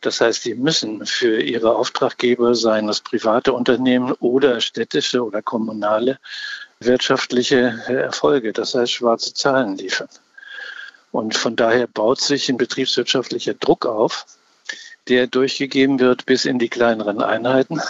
[0.00, 6.18] Das heißt, die müssen für ihre Auftraggeber, seien das private Unternehmen oder städtische oder kommunale,
[6.80, 10.08] wirtschaftliche Erfolge, das heißt schwarze Zahlen liefern.
[11.10, 14.26] Und von daher baut sich ein betriebswirtschaftlicher Druck auf,
[15.08, 17.80] der durchgegeben wird bis in die kleineren Einheiten.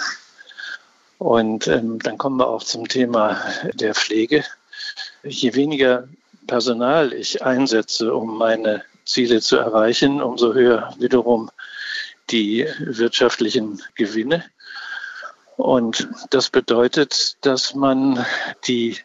[1.17, 3.41] Und ähm, dann kommen wir auch zum Thema
[3.73, 4.45] der Pflege.
[5.23, 6.07] Je weniger
[6.47, 11.51] Personal ich einsetze, um meine Ziele zu erreichen, umso höher wiederum
[12.29, 14.45] die wirtschaftlichen Gewinne.
[15.59, 18.25] Und das bedeutet, dass man
[18.65, 18.97] die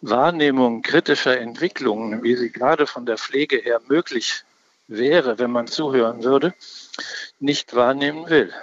[0.00, 4.44] Wahrnehmung kritischer Entwicklungen, wie sie gerade von der Pflege her möglich
[4.86, 6.54] wäre, wenn man zuhören würde,
[7.40, 8.54] nicht wahrnehmen will.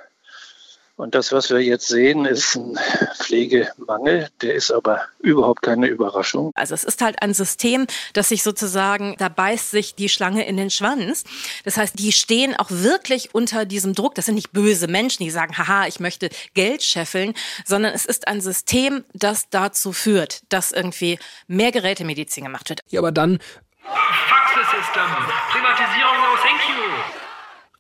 [0.98, 2.78] Und das, was wir jetzt sehen, ist ein
[3.20, 4.30] Pflegemangel.
[4.42, 6.52] Der ist aber überhaupt keine Überraschung.
[6.56, 10.58] Also es ist halt ein System, das sich sozusagen, da beißt sich die Schlange in
[10.58, 11.24] den Schwanz.
[11.64, 14.16] Das heißt, die stehen auch wirklich unter diesem Druck.
[14.16, 18.28] Das sind nicht böse Menschen, die sagen, haha, ich möchte Geld scheffeln, sondern es ist
[18.28, 22.82] ein System, das dazu führt, dass irgendwie mehr Gerätemedizin gemacht wird.
[22.90, 23.38] Ja, aber dann
[23.84, 25.04] Faxesystem.
[25.52, 27.17] Privatisierung, no thank you.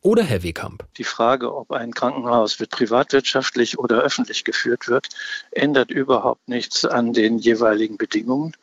[0.02, 0.86] Oder Herr Wehkamp?
[0.98, 5.10] Die Frage, ob ein Krankenhaus wird privatwirtschaftlich oder öffentlich geführt wird,
[5.52, 8.54] ändert überhaupt nichts an den jeweiligen Bedingungen.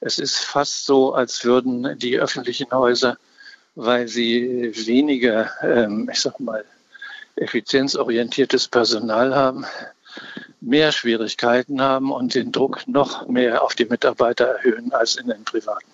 [0.00, 3.18] Es ist fast so, als würden die öffentlichen Häuser,
[3.74, 6.64] weil sie weniger, ähm, ich sag mal,
[7.36, 9.66] effizienzorientiertes Personal haben,
[10.60, 15.44] mehr Schwierigkeiten haben und den Druck noch mehr auf die Mitarbeiter erhöhen als in den
[15.44, 15.90] privaten.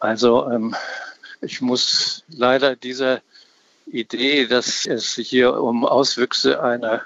[0.00, 0.74] Also ähm,
[1.40, 3.20] ich muss leider dieser
[3.90, 7.02] Idee, dass es sich hier um Auswüchse einer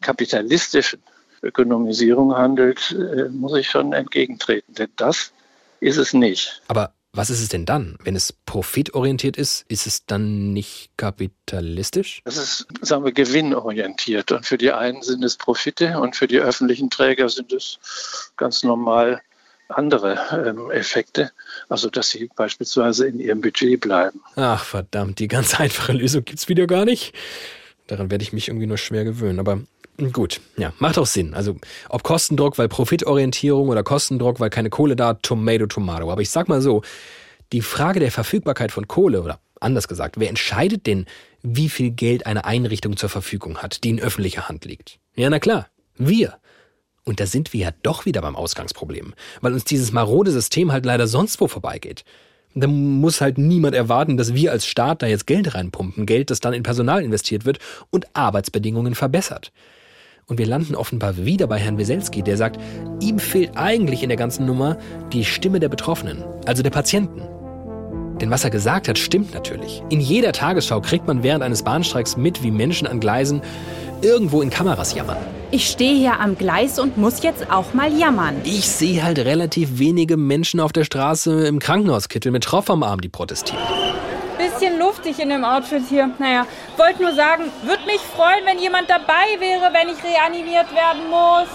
[0.00, 1.02] kapitalistischen
[1.42, 4.74] Ökonomisierung handelt, äh, muss ich schon entgegentreten.
[4.74, 5.32] Denn das
[5.80, 6.62] ist es nicht.
[6.68, 7.98] Aber was ist es denn dann?
[8.02, 12.22] Wenn es profitorientiert ist, ist es dann nicht kapitalistisch?
[12.24, 14.32] Das ist, sagen wir, gewinnorientiert.
[14.32, 17.78] Und für die einen sind es Profite und für die öffentlichen Träger sind es
[18.36, 19.20] ganz normal
[19.76, 21.30] andere ähm, Effekte,
[21.68, 24.20] also dass sie beispielsweise in ihrem Budget bleiben.
[24.36, 27.14] Ach verdammt, die ganz einfache Lösung gibt es wieder gar nicht.
[27.86, 29.60] Daran werde ich mich irgendwie nur schwer gewöhnen, aber
[30.12, 31.34] gut, ja, macht auch Sinn.
[31.34, 31.56] Also
[31.88, 36.10] ob Kostendruck, weil Profitorientierung oder Kostendruck, weil keine Kohle da, Tomato, Tomato.
[36.10, 36.82] Aber ich sag mal so,
[37.52, 41.06] die Frage der Verfügbarkeit von Kohle oder anders gesagt, wer entscheidet denn,
[41.42, 44.98] wie viel Geld eine Einrichtung zur Verfügung hat, die in öffentlicher Hand liegt?
[45.14, 46.38] Ja, na klar, wir.
[47.04, 50.86] Und da sind wir ja doch wieder beim Ausgangsproblem, weil uns dieses marode System halt
[50.86, 52.04] leider sonst wo vorbeigeht.
[52.54, 56.40] Da muss halt niemand erwarten, dass wir als Staat da jetzt Geld reinpumpen, Geld, das
[56.40, 57.58] dann in Personal investiert wird
[57.90, 59.52] und Arbeitsbedingungen verbessert.
[60.26, 62.60] Und wir landen offenbar wieder bei Herrn Weselski, der sagt,
[63.00, 64.78] ihm fehlt eigentlich in der ganzen Nummer
[65.12, 67.22] die Stimme der Betroffenen, also der Patienten.
[68.20, 69.82] Denn was er gesagt hat, stimmt natürlich.
[69.88, 73.42] In jeder Tagesschau kriegt man während eines Bahnstreiks mit, wie Menschen an Gleisen
[74.02, 75.16] irgendwo in Kameras jammern.
[75.50, 78.36] Ich stehe hier am Gleis und muss jetzt auch mal jammern.
[78.44, 83.00] Ich sehe halt relativ wenige Menschen auf der Straße im Krankenhauskittel mit Tropf am Arm,
[83.00, 83.62] die protestieren.
[84.38, 86.10] Bisschen luftig in dem Outfit hier.
[86.18, 91.08] Naja, wollte nur sagen, würde mich freuen, wenn jemand dabei wäre, wenn ich reanimiert werden
[91.10, 91.48] muss.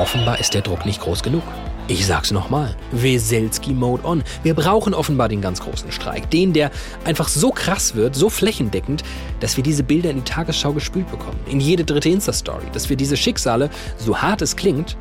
[0.00, 1.42] Offenbar ist der Druck nicht groß genug.
[1.90, 2.76] Ich sag's nochmal.
[2.92, 4.22] Weselski Mode on.
[4.44, 6.30] Wir brauchen offenbar den ganz großen Streik.
[6.30, 6.70] Den, der
[7.04, 9.02] einfach so krass wird, so flächendeckend,
[9.40, 11.40] dass wir diese Bilder in die Tagesschau gespült bekommen.
[11.48, 12.66] In jede dritte Insta-Story.
[12.72, 14.96] Dass wir diese Schicksale, so hart es klingt,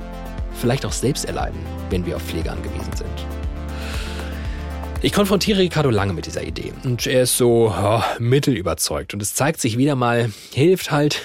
[0.59, 1.59] vielleicht auch selbst erleiden,
[1.91, 3.27] wenn wir auf Pflege angewiesen sind.
[5.03, 9.35] Ich konfrontiere Ricardo lange mit dieser Idee und er ist so oh, mittelüberzeugt und es
[9.35, 11.21] zeigt sich wieder mal, hilft halt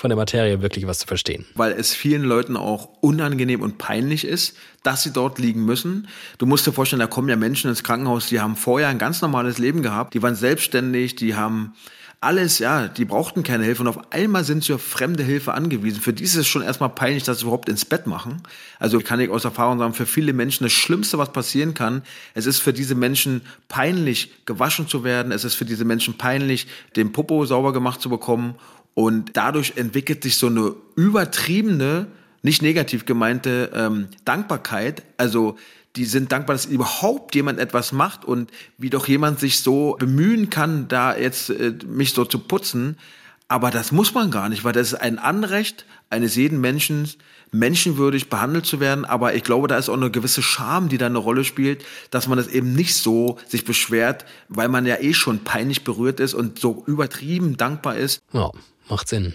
[0.00, 1.44] von der Materie wirklich was zu verstehen.
[1.54, 6.08] Weil es vielen Leuten auch unangenehm und peinlich ist, dass sie dort liegen müssen.
[6.38, 9.20] Du musst dir vorstellen, da kommen ja Menschen ins Krankenhaus, die haben vorher ein ganz
[9.20, 11.74] normales Leben gehabt, die waren selbstständig, die haben
[12.22, 16.00] alles, ja, die brauchten keine Hilfe und auf einmal sind sie auf fremde Hilfe angewiesen.
[16.00, 18.42] Für die ist es schon erstmal peinlich, dass sie überhaupt ins Bett machen.
[18.78, 22.02] Also kann ich aus Erfahrung sagen, für viele Menschen das Schlimmste, was passieren kann,
[22.34, 25.32] es ist für diese Menschen peinlich, gewaschen zu werden.
[25.32, 28.54] Es ist für diese Menschen peinlich, den Popo sauber gemacht zu bekommen.
[28.94, 32.06] Und dadurch entwickelt sich so eine übertriebene,
[32.42, 35.02] nicht negativ gemeinte ähm, Dankbarkeit.
[35.16, 35.56] Also
[35.96, 40.50] die sind dankbar, dass überhaupt jemand etwas macht und wie doch jemand sich so bemühen
[40.50, 42.96] kann, da jetzt äh, mich so zu putzen.
[43.48, 47.08] Aber das muss man gar nicht, weil das ist ein Anrecht eines jeden Menschen,
[47.52, 49.04] menschenwürdig behandelt zu werden.
[49.04, 52.28] Aber ich glaube, da ist auch eine gewisse Scham, die da eine Rolle spielt, dass
[52.28, 56.34] man das eben nicht so sich beschwert, weil man ja eh schon peinlich berührt ist
[56.34, 58.22] und so übertrieben dankbar ist.
[58.32, 58.50] Ja,
[58.90, 59.34] macht Sinn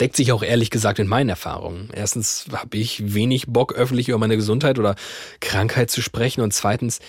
[0.00, 1.90] deckt sich auch ehrlich gesagt mit meinen Erfahrungen.
[1.92, 4.96] Erstens habe ich wenig Bock, öffentlich über meine Gesundheit oder
[5.40, 6.40] Krankheit zu sprechen.
[6.40, 7.00] Und zweitens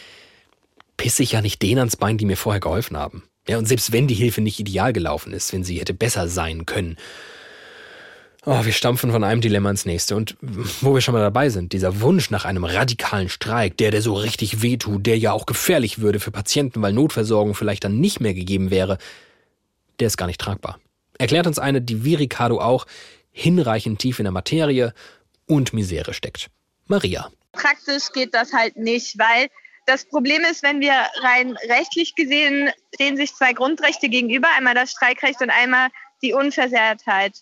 [0.98, 3.24] pisse ich ja nicht denen ans Bein, die mir vorher geholfen haben.
[3.48, 6.66] Ja, und selbst wenn die Hilfe nicht ideal gelaufen ist, wenn sie hätte besser sein
[6.66, 6.98] können.
[8.46, 10.16] Oh, wir stampfen von einem Dilemma ins nächste.
[10.16, 10.36] Und
[10.82, 14.14] wo wir schon mal dabei sind, dieser Wunsch nach einem radikalen Streik, der, der so
[14.14, 18.34] richtig wehtut, der ja auch gefährlich würde für Patienten, weil Notversorgung vielleicht dann nicht mehr
[18.34, 18.98] gegeben wäre,
[20.00, 20.80] der ist gar nicht tragbar.
[21.22, 22.88] Erklärt uns eine, die wie Ricardo auch
[23.30, 24.92] hinreichend tief in der Materie
[25.46, 26.48] und Misere steckt.
[26.88, 27.30] Maria.
[27.52, 29.50] Praktisch geht das halt nicht, weil
[29.86, 34.94] das Problem ist, wenn wir rein rechtlich gesehen stehen sich zwei Grundrechte gegenüber, einmal das
[34.94, 35.90] Streikrecht und einmal
[36.24, 37.34] die Unversehrtheit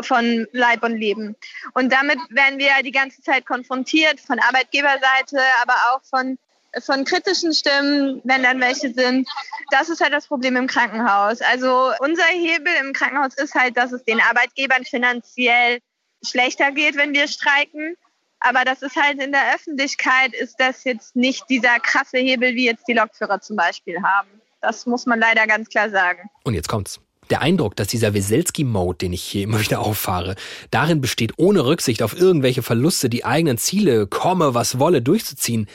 [0.00, 1.36] von Leib und Leben.
[1.74, 6.38] Und damit werden wir die ganze Zeit konfrontiert von Arbeitgeberseite, aber auch von
[6.78, 9.28] von kritischen Stimmen, wenn dann welche sind.
[9.70, 11.40] Das ist halt das Problem im Krankenhaus.
[11.40, 15.78] Also unser Hebel im Krankenhaus ist halt, dass es den Arbeitgebern finanziell
[16.22, 17.96] schlechter geht, wenn wir streiken.
[18.40, 22.64] Aber das ist halt in der Öffentlichkeit ist das jetzt nicht dieser krasse Hebel, wie
[22.64, 24.28] jetzt die Lokführer zum Beispiel haben.
[24.62, 26.30] Das muss man leider ganz klar sagen.
[26.44, 27.00] Und jetzt kommt's.
[27.28, 30.34] Der Eindruck, dass dieser Weselski-Mode, den ich hier immer wieder auffahre,
[30.72, 35.68] darin besteht, ohne Rücksicht auf irgendwelche Verluste die eigenen Ziele, komme was wolle, durchzuziehen,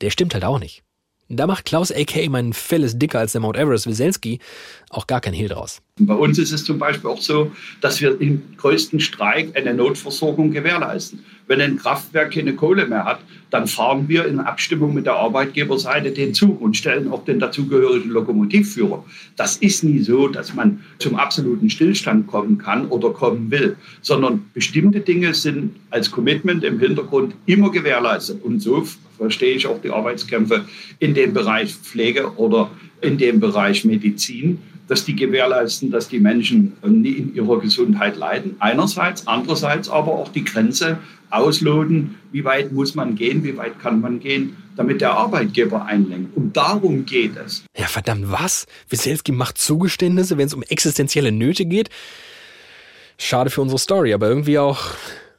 [0.00, 0.83] der stimmt halt auch nicht.
[1.28, 4.40] Da macht Klaus A.K., mein Fell ist dicker als der Mount Everest Weselski,
[4.90, 5.80] auch gar kein Hehl draus.
[5.98, 10.50] Bei uns ist es zum Beispiel auch so, dass wir im größten Streik eine Notversorgung
[10.50, 11.24] gewährleisten.
[11.46, 16.10] Wenn ein Kraftwerk keine Kohle mehr hat, dann fahren wir in Abstimmung mit der Arbeitgeberseite
[16.10, 19.04] den Zug und stellen auch den dazugehörigen Lokomotivführer.
[19.36, 24.46] Das ist nie so, dass man zum absoluten Stillstand kommen kann oder kommen will, sondern
[24.54, 28.42] bestimmte Dinge sind als Commitment im Hintergrund immer gewährleistet.
[28.42, 28.84] Und so
[29.18, 30.64] verstehe ich auch die Arbeitskämpfe
[30.98, 32.70] in dem Bereich Pflege oder
[33.02, 38.56] in dem Bereich Medizin dass die gewährleisten, dass die Menschen nie in ihrer Gesundheit leiden.
[38.58, 40.98] Einerseits, andererseits aber auch die Grenze
[41.34, 46.36] ausloten, wie weit muss man gehen, wie weit kann man gehen, damit der Arbeitgeber einlenkt.
[46.36, 47.64] Und darum geht es.
[47.76, 48.66] Ja, verdammt, was?
[48.88, 51.90] Wieselski macht Zugeständnisse, wenn es um existenzielle Nöte geht?
[53.18, 54.90] Schade für unsere Story, aber irgendwie auch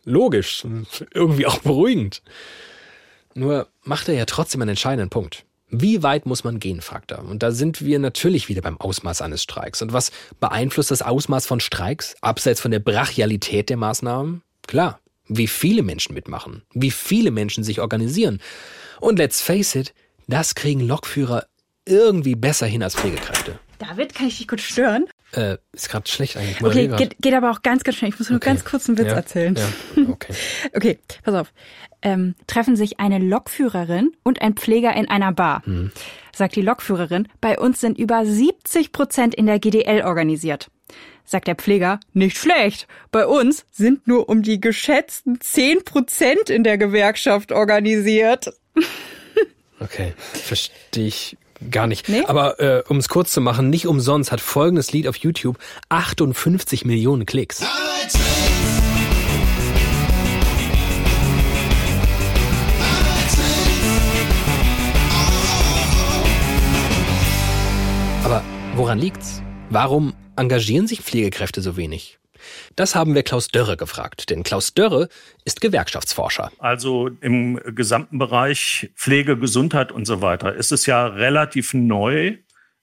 [0.06, 0.66] logisch,
[1.14, 2.22] irgendwie auch beruhigend.
[3.34, 5.46] Nur macht er ja trotzdem einen entscheidenden Punkt.
[5.70, 7.26] Wie weit muss man gehen, fragt er.
[7.26, 9.82] Und da sind wir natürlich wieder beim Ausmaß eines Streiks.
[9.82, 14.42] Und was beeinflusst das Ausmaß von Streiks, abseits von der Brachialität der Maßnahmen?
[14.68, 18.40] Klar, wie viele Menschen mitmachen, wie viele Menschen sich organisieren.
[19.00, 19.94] Und let's face it,
[20.28, 21.46] das kriegen Lokführer
[21.86, 23.60] irgendwie besser hin als Pflegekräfte.
[23.78, 25.06] David, kann ich dich kurz stören?
[25.34, 26.64] Äh, ist gerade schlecht eigentlich.
[26.64, 28.10] Okay, geht, geht, aber auch ganz, ganz schnell.
[28.10, 28.50] Ich muss nur okay.
[28.50, 29.56] ganz kurz einen Witz ja, erzählen.
[29.56, 30.34] Ja, okay.
[30.74, 31.54] okay, pass auf.
[32.02, 35.66] Ähm, treffen sich eine Lokführerin und ein Pfleger in einer Bar.
[35.66, 35.92] Hm.
[36.34, 40.70] Sagt die Lokführerin, bei uns sind über 70 Prozent in der GDL organisiert.
[41.24, 42.88] Sagt der Pfleger, nicht schlecht.
[43.12, 48.54] Bei uns sind nur um die geschätzten 10 Prozent in der Gewerkschaft organisiert.
[49.78, 51.38] Okay, verstehe ich
[51.72, 52.10] Gar nicht.
[52.10, 52.24] Nee?
[52.26, 55.58] Aber äh, um es kurz zu machen, nicht umsonst hat folgendes Lied auf YouTube
[55.90, 57.64] 58 Millionen Klicks.
[68.24, 68.44] Aber
[68.76, 69.42] woran liegt's?
[69.70, 72.20] Warum engagieren sich Pflegekräfte so wenig?
[72.76, 75.10] Das haben wir Klaus Dörre gefragt, denn Klaus Dörre
[75.46, 76.52] ist Gewerkschaftsforscher.
[76.60, 82.38] Also im gesamten Bereich Pflege, Gesundheit und so weiter ist es ja relativ neu,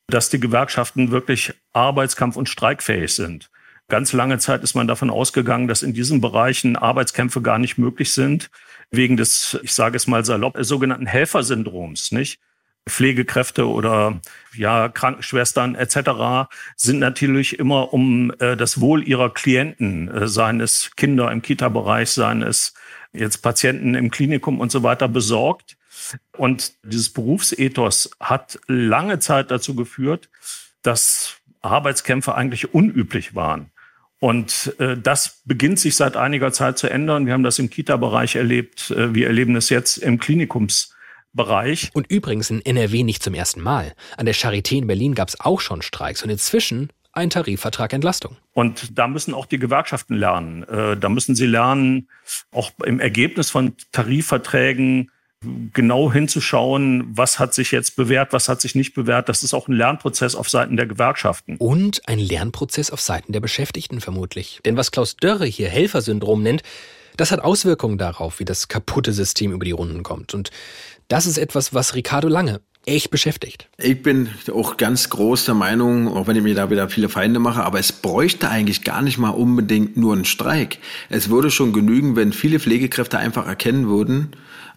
[0.08, 3.50] dass die Gewerkschaften wirklich arbeitskampf- und streikfähig sind.
[3.88, 8.12] Ganz lange Zeit ist man davon ausgegangen, dass in diesen Bereichen Arbeitskämpfe gar nicht möglich
[8.12, 8.50] sind,
[8.90, 12.40] wegen des, ich sage es mal salopp, sogenannten Helfersyndroms, nicht?
[12.88, 14.20] Pflegekräfte oder
[14.54, 16.50] ja Krankenschwestern etc.
[16.76, 22.10] sind natürlich immer um äh, das Wohl ihrer Klienten, äh, seien es Kinder im Kita-Bereich,
[22.10, 22.74] seien es
[23.12, 25.76] jetzt Patienten im Klinikum und so weiter besorgt.
[26.36, 30.28] Und dieses Berufsethos hat lange Zeit dazu geführt,
[30.82, 33.70] dass Arbeitskämpfe eigentlich unüblich waren.
[34.18, 37.26] Und äh, das beginnt sich seit einiger Zeit zu ändern.
[37.26, 38.90] Wir haben das im Kita-Bereich erlebt.
[38.90, 40.94] Äh, wir erleben es jetzt im Klinikums
[41.32, 41.90] Bereich.
[41.94, 43.94] Und übrigens in NRW nicht zum ersten Mal.
[44.16, 48.36] An der Charité in Berlin gab es auch schon Streiks und inzwischen ein Tarifvertrag Entlastung.
[48.54, 50.62] Und da müssen auch die Gewerkschaften lernen.
[50.64, 52.08] Äh, da müssen sie lernen,
[52.52, 55.10] auch im Ergebnis von Tarifverträgen
[55.72, 59.28] genau hinzuschauen, was hat sich jetzt bewährt, was hat sich nicht bewährt.
[59.28, 61.56] Das ist auch ein Lernprozess auf Seiten der Gewerkschaften.
[61.56, 64.60] Und ein Lernprozess auf Seiten der Beschäftigten vermutlich.
[64.64, 66.62] Denn was Klaus Dörre hier Helfersyndrom nennt,
[67.16, 70.32] das hat Auswirkungen darauf, wie das kaputte System über die Runden kommt.
[70.32, 70.50] Und
[71.12, 73.68] das ist etwas, was Ricardo Lange echt beschäftigt.
[73.76, 77.38] Ich bin auch ganz groß der Meinung, auch wenn ich mir da wieder viele Feinde
[77.38, 80.78] mache, aber es bräuchte eigentlich gar nicht mal unbedingt nur einen Streik.
[81.10, 84.30] Es würde schon genügen, wenn viele Pflegekräfte einfach erkennen würden,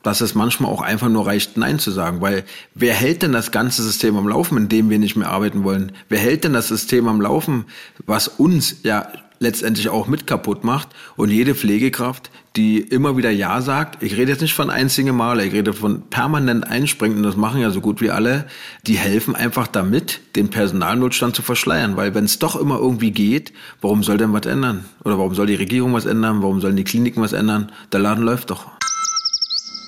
[0.03, 2.19] dass es manchmal auch einfach nur reicht, Nein zu sagen.
[2.19, 2.43] Weil
[2.75, 5.93] wer hält denn das ganze System am Laufen, in dem wir nicht mehr arbeiten wollen?
[6.09, 7.65] Wer hält denn das System am Laufen,
[8.05, 9.07] was uns ja
[9.39, 10.89] letztendlich auch mit kaputt macht.
[11.15, 15.45] Und jede Pflegekraft, die immer wieder Ja sagt, ich rede jetzt nicht von einzigen Male,
[15.45, 18.47] ich rede von permanent einspringen, und das machen ja so gut wie alle,
[18.87, 21.97] die helfen einfach damit, den Personalnotstand zu verschleiern.
[21.97, 24.85] Weil wenn es doch immer irgendwie geht, warum soll denn was ändern?
[25.03, 26.41] Oder warum soll die Regierung was ändern?
[26.41, 27.71] Warum sollen die Kliniken was ändern?
[27.91, 28.67] Der Laden läuft doch.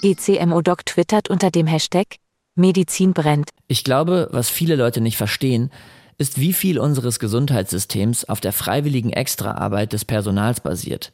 [0.04, 2.18] ECMO-Doc twittert unter dem Hashtag
[2.56, 3.52] Medizin brennt.
[3.68, 5.72] Ich glaube, was viele Leute nicht verstehen,
[6.18, 11.14] ist, wie viel unseres Gesundheitssystems auf der freiwilligen Extraarbeit des Personals basiert.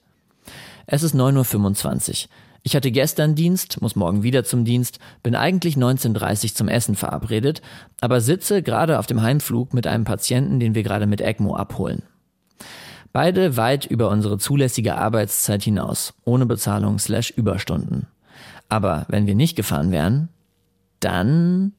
[0.85, 2.29] Es ist 9.25 Uhr.
[2.65, 6.95] Ich hatte gestern Dienst, muss morgen wieder zum Dienst, bin eigentlich 19.30 Uhr zum Essen
[6.95, 7.61] verabredet,
[7.99, 12.03] aber sitze gerade auf dem Heimflug mit einem Patienten, den wir gerade mit ECMO abholen.
[13.11, 18.07] Beide weit über unsere zulässige Arbeitszeit hinaus, ohne Bezahlung slash Überstunden.
[18.69, 20.29] Aber wenn wir nicht gefahren wären,
[21.01, 21.73] dann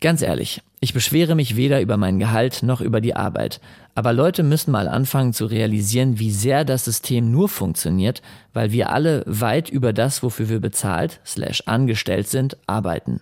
[0.00, 3.60] Ganz ehrlich, ich beschwere mich weder über mein Gehalt noch über die Arbeit,
[3.96, 8.22] aber Leute müssen mal anfangen zu realisieren, wie sehr das System nur funktioniert,
[8.52, 13.20] weil wir alle weit über das, wofür wir bezahlt, slash angestellt sind, arbeiten.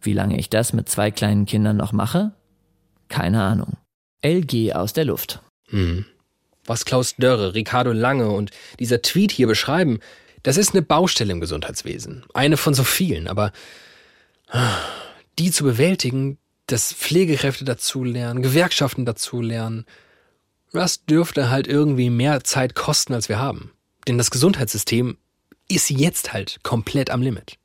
[0.00, 2.30] Wie lange ich das mit zwei kleinen Kindern noch mache?
[3.08, 3.78] Keine Ahnung.
[4.24, 5.40] LG aus der Luft.
[5.70, 6.04] Hm.
[6.66, 9.98] Was Klaus Dörre, Ricardo Lange und dieser Tweet hier beschreiben,
[10.44, 12.22] das ist eine Baustelle im Gesundheitswesen.
[12.32, 13.50] Eine von so vielen, aber
[15.40, 19.86] die zu bewältigen, dass Pflegekräfte dazulernen, Gewerkschaften dazulernen,
[20.72, 23.72] das dürfte halt irgendwie mehr Zeit kosten, als wir haben.
[24.08, 25.16] Denn das Gesundheitssystem
[25.68, 27.58] ist jetzt halt komplett am Limit.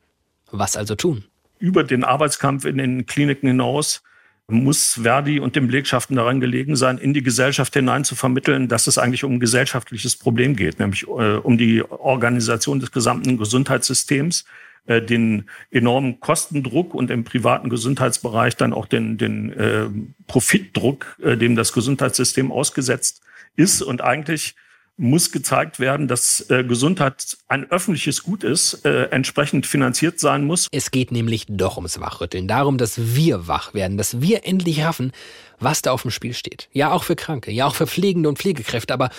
[0.51, 1.25] Was also tun?
[1.59, 4.01] Über den Arbeitskampf in den Kliniken hinaus
[4.47, 8.87] muss Verdi und den Belegschaften daran gelegen sein, in die Gesellschaft hinein zu vermitteln, dass
[8.87, 14.45] es eigentlich um ein gesellschaftliches Problem geht, nämlich äh, um die Organisation des gesamten Gesundheitssystems,
[14.85, 19.87] äh, den enormen Kostendruck und im privaten Gesundheitsbereich dann auch den, den äh,
[20.27, 23.21] Profitdruck, äh, dem das Gesundheitssystem ausgesetzt
[23.55, 23.81] ist.
[23.81, 24.55] Und eigentlich
[24.97, 30.67] muss gezeigt werden, dass äh, Gesundheit ein öffentliches Gut ist, äh, entsprechend finanziert sein muss.
[30.71, 35.11] Es geht nämlich doch ums Wachrütteln, darum, dass wir wach werden, dass wir endlich raffen,
[35.59, 36.69] was da auf dem Spiel steht.
[36.71, 39.09] Ja, auch für Kranke, ja, auch für Pflegende und Pflegekräfte, aber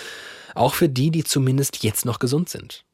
[0.55, 2.85] auch für die, die zumindest jetzt noch gesund sind.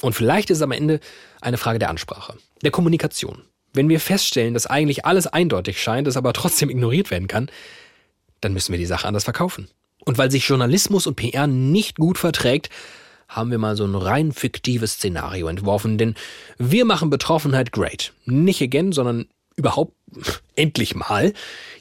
[0.00, 1.00] Und vielleicht ist es am Ende
[1.40, 3.42] eine Frage der Ansprache, der Kommunikation.
[3.72, 7.50] Wenn wir feststellen, dass eigentlich alles eindeutig scheint, es aber trotzdem ignoriert werden kann,
[8.40, 9.68] dann müssen wir die Sache anders verkaufen.
[10.04, 12.70] Und weil sich Journalismus und PR nicht gut verträgt,
[13.28, 16.14] haben wir mal so ein rein fiktives Szenario entworfen, denn
[16.58, 18.12] wir machen Betroffenheit great.
[18.26, 19.26] Nicht again, sondern
[19.56, 19.94] überhaupt
[20.56, 21.32] endlich mal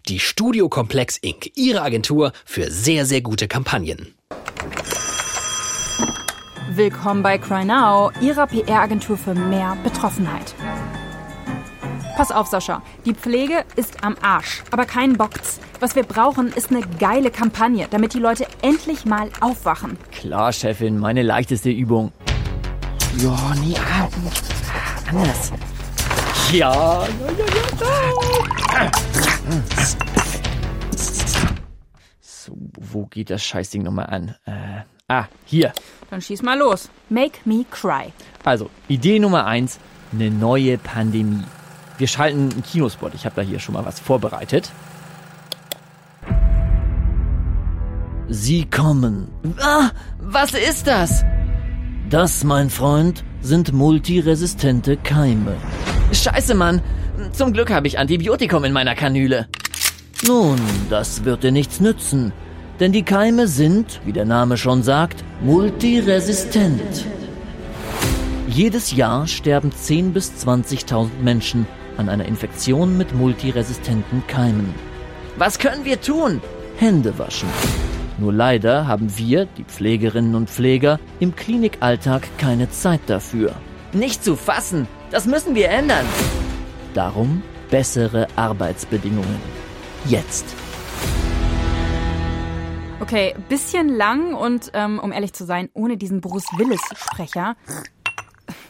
[0.08, 4.14] die Studio Komplex Inc., ihre Agentur für sehr, sehr gute Kampagnen.
[6.84, 10.56] Willkommen bei Cry Now, Ihrer PR-Agentur für mehr Betroffenheit.
[12.18, 12.82] Pass auf, Sascha.
[13.06, 15.60] Die Pflege ist am Arsch, aber kein Bocks.
[15.80, 19.96] Was wir brauchen, ist eine geile Kampagne, damit die Leute endlich mal aufwachen.
[20.12, 22.12] Klar, Chefin, meine leichteste Übung.
[23.20, 24.10] Ja, nee, ah,
[25.08, 25.52] anders.
[26.52, 27.08] Ja, ja,
[27.38, 28.92] ja, ja.
[32.22, 34.36] So, wo geht das Scheißding nochmal an?
[34.48, 35.74] Äh, ah, hier.
[36.12, 36.90] Dann schieß mal los.
[37.10, 38.12] Make me cry.
[38.44, 39.80] Also, Idee Nummer eins,
[40.12, 41.46] eine neue Pandemie.
[41.98, 43.14] Wir schalten einen Kinospot.
[43.16, 44.72] Ich habe da hier schon mal was vorbereitet.
[48.28, 49.30] Sie kommen.
[49.62, 51.24] Ah, was ist das?
[52.10, 55.56] Das, mein Freund, sind multiresistente Keime.
[56.12, 56.82] Scheiße, Mann.
[57.32, 59.48] Zum Glück habe ich Antibiotikum in meiner Kanüle.
[60.28, 60.60] Nun,
[60.90, 62.34] das wird dir nichts nützen.
[62.82, 67.06] Denn die Keime sind, wie der Name schon sagt, multiresistent.
[68.48, 71.68] Jedes Jahr sterben 10.000 bis 20.000 Menschen
[71.98, 74.74] an einer Infektion mit multiresistenten Keimen.
[75.38, 76.42] Was können wir tun?
[76.78, 77.50] Hände waschen.
[78.18, 83.54] Nur leider haben wir, die Pflegerinnen und Pfleger, im Klinikalltag keine Zeit dafür.
[83.94, 86.06] Nicht zu fassen, das müssen wir ändern.
[86.96, 89.40] Darum bessere Arbeitsbedingungen.
[90.06, 90.56] Jetzt.
[93.02, 97.56] Okay, bisschen lang und ähm, um ehrlich zu sein, ohne diesen Bruce Willis-Sprecher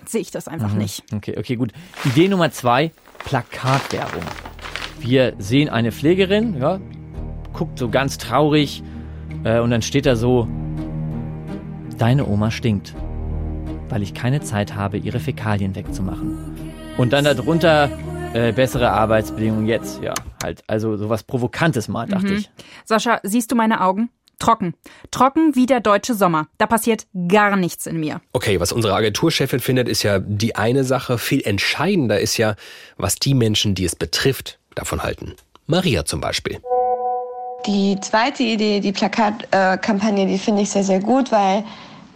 [0.06, 0.80] sehe ich das einfach mhm.
[0.80, 1.04] nicht.
[1.14, 1.74] Okay, okay, gut.
[2.06, 2.92] Idee Nummer zwei,
[3.26, 4.24] Plakatwerbung.
[5.00, 6.80] Wir sehen eine Pflegerin, ja,
[7.54, 8.84] guckt so ganz traurig
[9.44, 10.48] äh, und dann steht da so,
[11.98, 12.96] deine Oma stinkt,
[13.90, 16.74] weil ich keine Zeit habe, ihre Fäkalien wegzumachen.
[16.98, 17.90] Und dann darunter
[18.34, 20.64] äh, bessere Arbeitsbedingungen jetzt, ja, halt.
[20.68, 22.38] Also sowas Provokantes mal, dachte mhm.
[22.38, 22.52] ich.
[22.86, 24.10] Sascha, siehst du meine Augen?
[24.42, 24.74] Trocken.
[25.12, 26.48] Trocken wie der deutsche Sommer.
[26.58, 28.22] Da passiert gar nichts in mir.
[28.34, 31.18] Okay, was unsere Agenturchefin findet, ist ja die eine Sache.
[31.18, 32.56] Viel entscheidender ist ja,
[32.98, 35.36] was die Menschen, die es betrifft, davon halten.
[35.68, 36.60] Maria zum Beispiel.
[37.68, 41.64] Die zweite Idee, die Plakatkampagne, die finde ich sehr, sehr gut, weil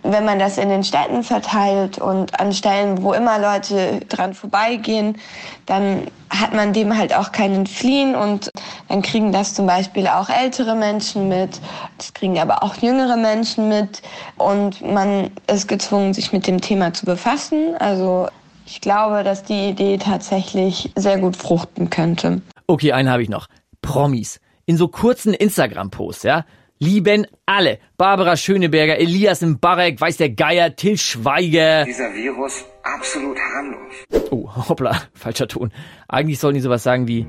[0.02, 5.18] wenn man das in den Städten verteilt und an Stellen, wo immer Leute dran vorbeigehen,
[5.66, 8.50] dann hat man dem halt auch keinen Fliehen und
[8.88, 11.60] dann kriegen das zum Beispiel auch ältere Menschen mit,
[11.98, 14.02] das kriegen aber auch jüngere Menschen mit
[14.38, 17.76] und man ist gezwungen, sich mit dem Thema zu befassen.
[17.80, 18.28] Also
[18.66, 22.42] ich glaube, dass die Idee tatsächlich sehr gut fruchten könnte.
[22.68, 23.48] Okay, einen habe ich noch.
[23.82, 24.40] Promis.
[24.66, 26.46] In so kurzen Instagram-Posts, ja?
[26.80, 27.80] lieben alle.
[27.98, 31.86] Barbara Schöneberger, Elias Mbarek, weiß der Geier, Till Schweiger.
[31.86, 33.94] Dieser Virus absolut harmlos.
[34.32, 35.72] Oh, hoppla, falscher Ton.
[36.08, 37.26] Eigentlich sollen die sowas sagen wie,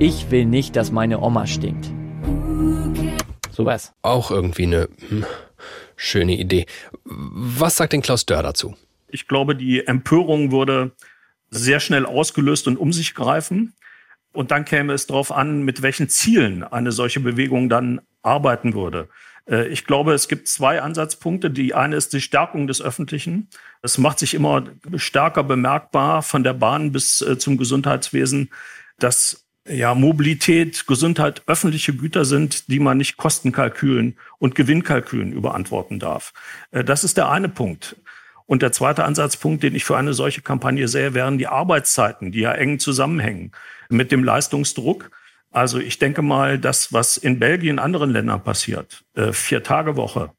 [0.00, 1.92] ich will nicht, dass meine Oma stinkt.
[3.50, 3.92] Sowas.
[4.00, 5.26] Auch irgendwie eine hm,
[5.94, 6.64] schöne Idee.
[7.04, 8.74] Was sagt denn Klaus Dörr dazu?
[9.08, 10.92] Ich glaube, die Empörung würde
[11.50, 13.74] sehr schnell ausgelöst und um sich greifen.
[14.32, 19.08] Und dann käme es darauf an, mit welchen Zielen eine solche Bewegung dann arbeiten würde.
[19.46, 21.50] Äh, ich glaube, es gibt zwei Ansatzpunkte.
[21.50, 23.48] Die eine ist die Stärkung des Öffentlichen.
[23.82, 24.64] Es macht sich immer
[24.96, 28.50] stärker bemerkbar von der Bahn bis äh, zum Gesundheitswesen,
[28.98, 36.32] dass ja, Mobilität, Gesundheit öffentliche Güter sind, die man nicht Kostenkalkülen und Gewinnkalkülen überantworten darf.
[36.70, 37.96] Äh, das ist der eine Punkt.
[38.46, 42.40] Und der zweite Ansatzpunkt, den ich für eine solche Kampagne sehe, wären die Arbeitszeiten, die
[42.40, 43.52] ja eng zusammenhängen
[43.88, 45.10] mit dem Leistungsdruck.
[45.52, 50.32] Also ich denke mal, das, was in Belgien, anderen Ländern passiert, äh, vier Tage Woche,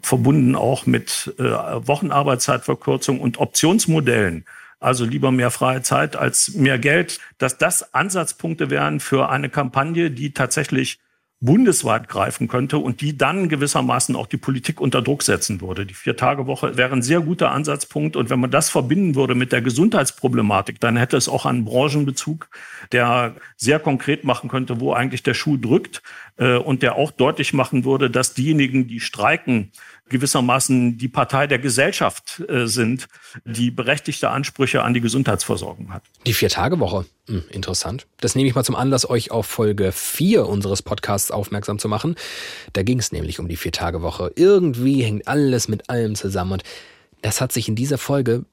[0.00, 4.46] verbunden auch mit äh, Wochenarbeitszeitverkürzung und Optionsmodellen,
[4.82, 10.10] also lieber mehr freie Zeit als mehr Geld, dass das Ansatzpunkte wären für eine Kampagne,
[10.10, 10.98] die tatsächlich
[11.42, 15.84] bundesweit greifen könnte und die dann gewissermaßen auch die Politik unter Druck setzen würde.
[15.84, 18.14] Die Vier-Tage-Woche wäre ein sehr guter Ansatzpunkt.
[18.14, 22.48] Und wenn man das verbinden würde mit der Gesundheitsproblematik, dann hätte es auch einen Branchenbezug,
[22.92, 26.02] der sehr konkret machen könnte, wo eigentlich der Schuh drückt
[26.36, 29.72] äh, und der auch deutlich machen würde, dass diejenigen, die streiken,
[30.12, 33.08] gewissermaßen die Partei der Gesellschaft äh, sind,
[33.44, 36.04] die berechtigte Ansprüche an die Gesundheitsversorgung hat.
[36.26, 37.06] Die Vier-Tage-Woche.
[37.26, 38.06] Hm, interessant.
[38.20, 42.14] Das nehme ich mal zum Anlass, euch auf Folge 4 unseres Podcasts aufmerksam zu machen.
[42.72, 44.32] Da ging es nämlich um die Vier-Tage-Woche.
[44.36, 46.62] Irgendwie hängt alles mit allem zusammen und
[47.22, 48.44] das hat sich in dieser Folge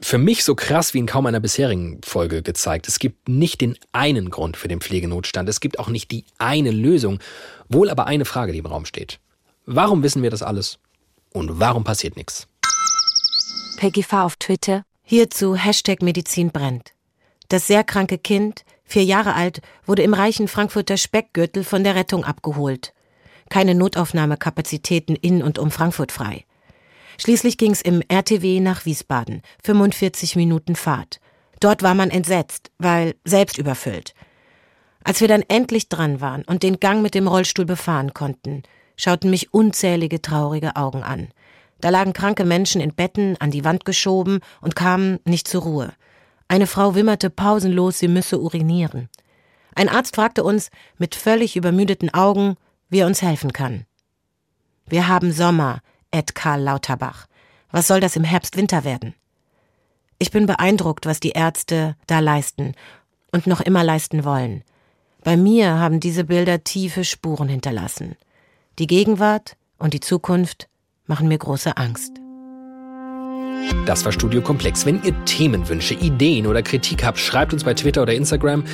[0.00, 2.88] für mich so krass wie in kaum einer bisherigen Folge gezeigt.
[2.88, 5.48] Es gibt nicht den einen Grund für den Pflegenotstand.
[5.48, 7.20] Es gibt auch nicht die eine Lösung.
[7.68, 9.18] Wohl aber eine Frage, die im Raum steht.
[9.66, 10.78] Warum wissen wir das alles?
[11.34, 12.46] Und warum passiert nichts?
[13.76, 14.84] Peggy Fahr auf Twitter.
[15.02, 16.92] Hierzu Hashtag Medizin brennt.
[17.48, 22.24] Das sehr kranke Kind, vier Jahre alt, wurde im reichen Frankfurter Speckgürtel von der Rettung
[22.24, 22.94] abgeholt.
[23.50, 26.44] Keine Notaufnahmekapazitäten in und um Frankfurt frei.
[27.18, 31.20] Schließlich ging es im RTW nach Wiesbaden, 45 Minuten Fahrt.
[31.60, 34.14] Dort war man entsetzt, weil selbst überfüllt.
[35.02, 38.62] Als wir dann endlich dran waren und den Gang mit dem Rollstuhl befahren konnten,
[38.96, 41.28] schauten mich unzählige traurige Augen an.
[41.80, 45.92] Da lagen kranke Menschen in Betten, an die Wand geschoben und kamen nicht zur Ruhe.
[46.48, 49.08] Eine Frau wimmerte pausenlos, sie müsse urinieren.
[49.74, 52.56] Ein Arzt fragte uns mit völlig übermüdeten Augen,
[52.88, 53.86] wie er uns helfen kann.
[54.86, 55.80] Wir haben Sommer,
[56.10, 57.26] Ed Karl Lauterbach.
[57.70, 59.14] Was soll das im Herbst Winter werden?
[60.18, 62.74] Ich bin beeindruckt, was die Ärzte da leisten
[63.32, 64.62] und noch immer leisten wollen.
[65.24, 68.16] Bei mir haben diese Bilder tiefe Spuren hinterlassen.
[68.78, 70.68] Die Gegenwart und die Zukunft
[71.06, 72.23] machen mir große Angst.
[73.86, 74.86] Das war Studio Komplex.
[74.86, 78.64] Wenn ihr Themenwünsche, Ideen oder Kritik habt, schreibt uns bei Twitter oder Instagram.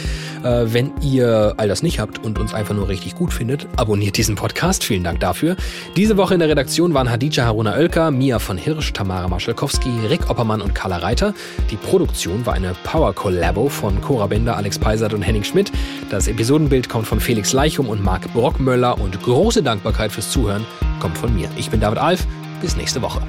[0.44, 4.16] Äh, wenn ihr all das nicht habt und uns einfach nur richtig gut findet, abonniert
[4.16, 4.84] diesen Podcast.
[4.84, 5.56] Vielen Dank dafür.
[5.96, 10.30] Diese Woche in der Redaktion waren Hadija Haruna Oelker, Mia von Hirsch, Tamara Maschalkowski, Rick
[10.30, 11.34] Oppermann und Carla Reiter.
[11.70, 15.72] Die Produktion war eine Power Collabo von Cora Bender, Alex Peisert und Henning Schmidt.
[16.10, 20.64] Das Episodenbild kommt von Felix Leichum und Marc Brockmöller und große Dankbarkeit fürs Zuhören
[21.00, 21.48] kommt von mir.
[21.56, 22.26] Ich bin David Alf.
[22.60, 23.22] Bis nächste Woche.